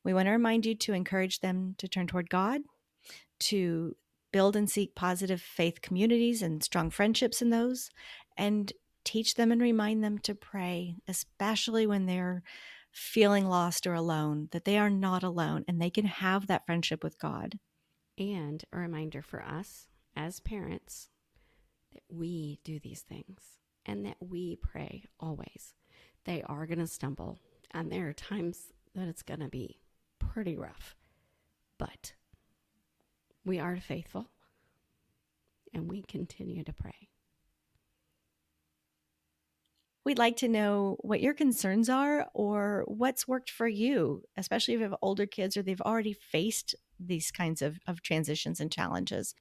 we 0.04 0.14
want 0.14 0.26
to 0.26 0.32
remind 0.32 0.66
you 0.66 0.76
to 0.76 0.94
encourage 0.94 1.40
them 1.40 1.76
to 1.78 1.88
turn 1.88 2.08
toward 2.08 2.30
God, 2.30 2.62
to 3.40 3.96
build 4.34 4.56
and 4.56 4.70
seek 4.70 4.96
positive 4.96 5.42
faith 5.42 5.82
communities 5.82 6.42
and 6.42 6.64
strong 6.64 6.90
friendships 6.90 7.42
in 7.42 7.50
those, 7.50 7.90
and 8.36 8.74
teach 9.04 9.36
them 9.36 9.52
and 9.52 9.62
remind 9.62 10.04
them 10.04 10.18
to 10.20 10.36
pray, 10.36 10.96
especially 11.08 11.88
when 11.88 12.06
they're 12.06 12.44
feeling 12.92 13.48
lost 13.48 13.88
or 13.88 13.94
alone, 13.94 14.50
that 14.52 14.66
they 14.66 14.78
are 14.78 14.90
not 14.90 15.24
alone 15.24 15.64
and 15.68 15.82
they 15.82 15.90
can 15.90 16.06
have 16.06 16.48
that 16.48 16.66
friendship 16.66 17.04
with 17.04 17.20
God. 17.20 17.60
And 18.18 18.64
a 18.74 18.78
reminder 18.78 19.22
for 19.22 19.42
us 19.44 19.88
as 20.16 20.40
parents 20.40 21.10
that 21.94 22.04
we 22.10 22.60
do 22.64 22.80
these 22.80 23.02
things 23.02 23.60
and 23.88 24.06
that 24.06 24.18
we 24.20 24.58
pray 24.58 25.06
always. 25.20 25.74
They 26.26 26.44
are 26.44 26.68
going 26.68 26.80
to 26.80 26.88
stumble, 26.88 27.40
and 27.72 27.92
there 27.92 28.08
are 28.10 28.14
times 28.14 28.74
that 28.94 29.08
it's 29.08 29.24
going 29.24 29.40
to 29.40 29.48
be 29.48 29.80
pretty 30.20 30.56
rough. 30.58 30.96
But 31.78 32.14
we 33.46 33.60
are 33.60 33.78
faithful 33.78 34.30
and 35.74 35.90
we 35.90 36.02
continue 36.02 36.64
to 36.64 36.74
pray. 36.74 37.10
We'd 40.04 40.18
like 40.18 40.38
to 40.38 40.48
know 40.48 40.98
what 41.02 41.22
your 41.22 41.34
concerns 41.34 41.90
are 41.90 42.28
or 42.34 42.84
what's 42.88 43.28
worked 43.28 43.50
for 43.50 43.68
you, 43.68 44.24
especially 44.38 44.74
if 44.74 44.80
you 44.80 44.86
have 44.86 44.96
older 45.02 45.26
kids 45.26 45.58
or 45.58 45.64
they've 45.64 45.82
already 45.82 46.14
faced 46.14 46.76
these 47.00 47.30
kinds 47.30 47.62
of, 47.62 47.78
of 47.88 48.02
transitions 48.02 48.60
and 48.60 48.72
challenges. 48.72 49.36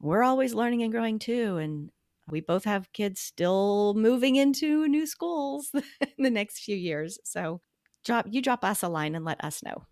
We're 0.00 0.22
always 0.22 0.54
learning 0.54 0.82
and 0.82 0.92
growing 0.92 1.18
too. 1.18 1.56
And 1.56 1.90
we 2.32 2.40
both 2.40 2.64
have 2.64 2.92
kids 2.92 3.20
still 3.20 3.94
moving 3.94 4.34
into 4.36 4.88
new 4.88 5.06
schools 5.06 5.70
in 5.74 5.82
the 6.18 6.30
next 6.30 6.64
few 6.64 6.74
years. 6.74 7.20
So 7.24 7.60
drop 8.04 8.26
you 8.30 8.42
drop 8.42 8.64
us 8.64 8.82
a 8.82 8.88
line 8.88 9.14
and 9.14 9.24
let 9.24 9.44
us 9.44 9.62
know. 9.62 9.84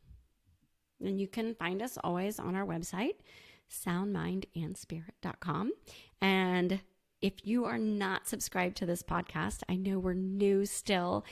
And 1.00 1.20
you 1.20 1.29
can 1.29 1.55
find 1.55 1.81
us 1.83 1.96
always 2.03 2.40
on 2.40 2.57
our 2.57 2.66
website, 2.66 3.14
soundmindandspirit.com. 3.70 5.72
And 6.20 6.81
if 7.22 7.46
you 7.46 7.66
are 7.66 7.79
not 7.79 8.26
subscribed 8.26 8.76
to 8.79 8.87
this 8.87 9.03
podcast, 9.03 9.62
I 9.68 9.76
know 9.76 9.98
we're 9.98 10.14
new 10.14 10.64
still. 10.66 11.24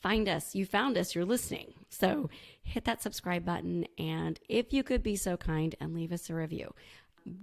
Find 0.00 0.28
us. 0.28 0.54
You 0.54 0.66
found 0.66 0.98
us. 0.98 1.14
You're 1.14 1.24
listening. 1.24 1.74
So 1.88 2.28
hit 2.62 2.84
that 2.84 3.02
subscribe 3.02 3.44
button. 3.44 3.86
And 3.98 4.40
if 4.48 4.72
you 4.72 4.82
could 4.82 5.02
be 5.02 5.14
so 5.14 5.36
kind 5.36 5.76
and 5.80 5.94
leave 5.94 6.10
us 6.10 6.30
a 6.30 6.34
review, 6.34 6.74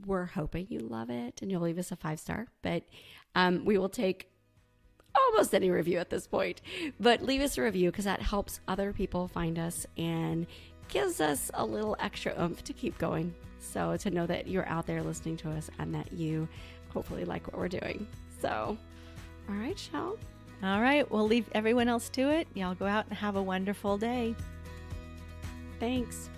we're 0.05 0.25
hoping 0.25 0.67
you 0.69 0.79
love 0.79 1.09
it 1.09 1.41
and 1.41 1.51
you'll 1.51 1.61
leave 1.61 1.77
us 1.77 1.91
a 1.91 1.95
five 1.95 2.19
star. 2.19 2.47
But 2.61 2.83
um, 3.35 3.65
we 3.65 3.77
will 3.77 3.89
take 3.89 4.29
almost 5.15 5.53
any 5.53 5.69
review 5.69 5.97
at 5.97 6.09
this 6.09 6.27
point. 6.27 6.61
But 6.99 7.21
leave 7.21 7.41
us 7.41 7.57
a 7.57 7.61
review 7.61 7.91
because 7.91 8.05
that 8.05 8.21
helps 8.21 8.59
other 8.67 8.93
people 8.93 9.27
find 9.27 9.57
us 9.57 9.85
and 9.97 10.47
gives 10.87 11.21
us 11.21 11.51
a 11.53 11.65
little 11.65 11.95
extra 11.99 12.33
oomph 12.39 12.63
to 12.63 12.73
keep 12.73 12.97
going. 12.97 13.33
So 13.59 13.97
to 13.97 14.09
know 14.09 14.25
that 14.25 14.47
you're 14.47 14.67
out 14.67 14.87
there 14.87 15.03
listening 15.03 15.37
to 15.37 15.51
us 15.51 15.69
and 15.79 15.93
that 15.93 16.11
you 16.11 16.47
hopefully 16.89 17.25
like 17.25 17.47
what 17.47 17.57
we're 17.57 17.67
doing. 17.67 18.07
So, 18.41 18.77
all 19.47 19.55
right, 19.55 19.77
Shell. 19.77 20.17
All 20.61 20.81
right, 20.81 21.09
we'll 21.09 21.27
leave 21.27 21.47
everyone 21.53 21.87
else 21.87 22.09
to 22.09 22.29
it. 22.29 22.47
Y'all 22.53 22.75
go 22.75 22.85
out 22.85 23.05
and 23.07 23.17
have 23.17 23.35
a 23.35 23.41
wonderful 23.41 23.97
day. 23.97 24.35
Thanks. 25.79 26.29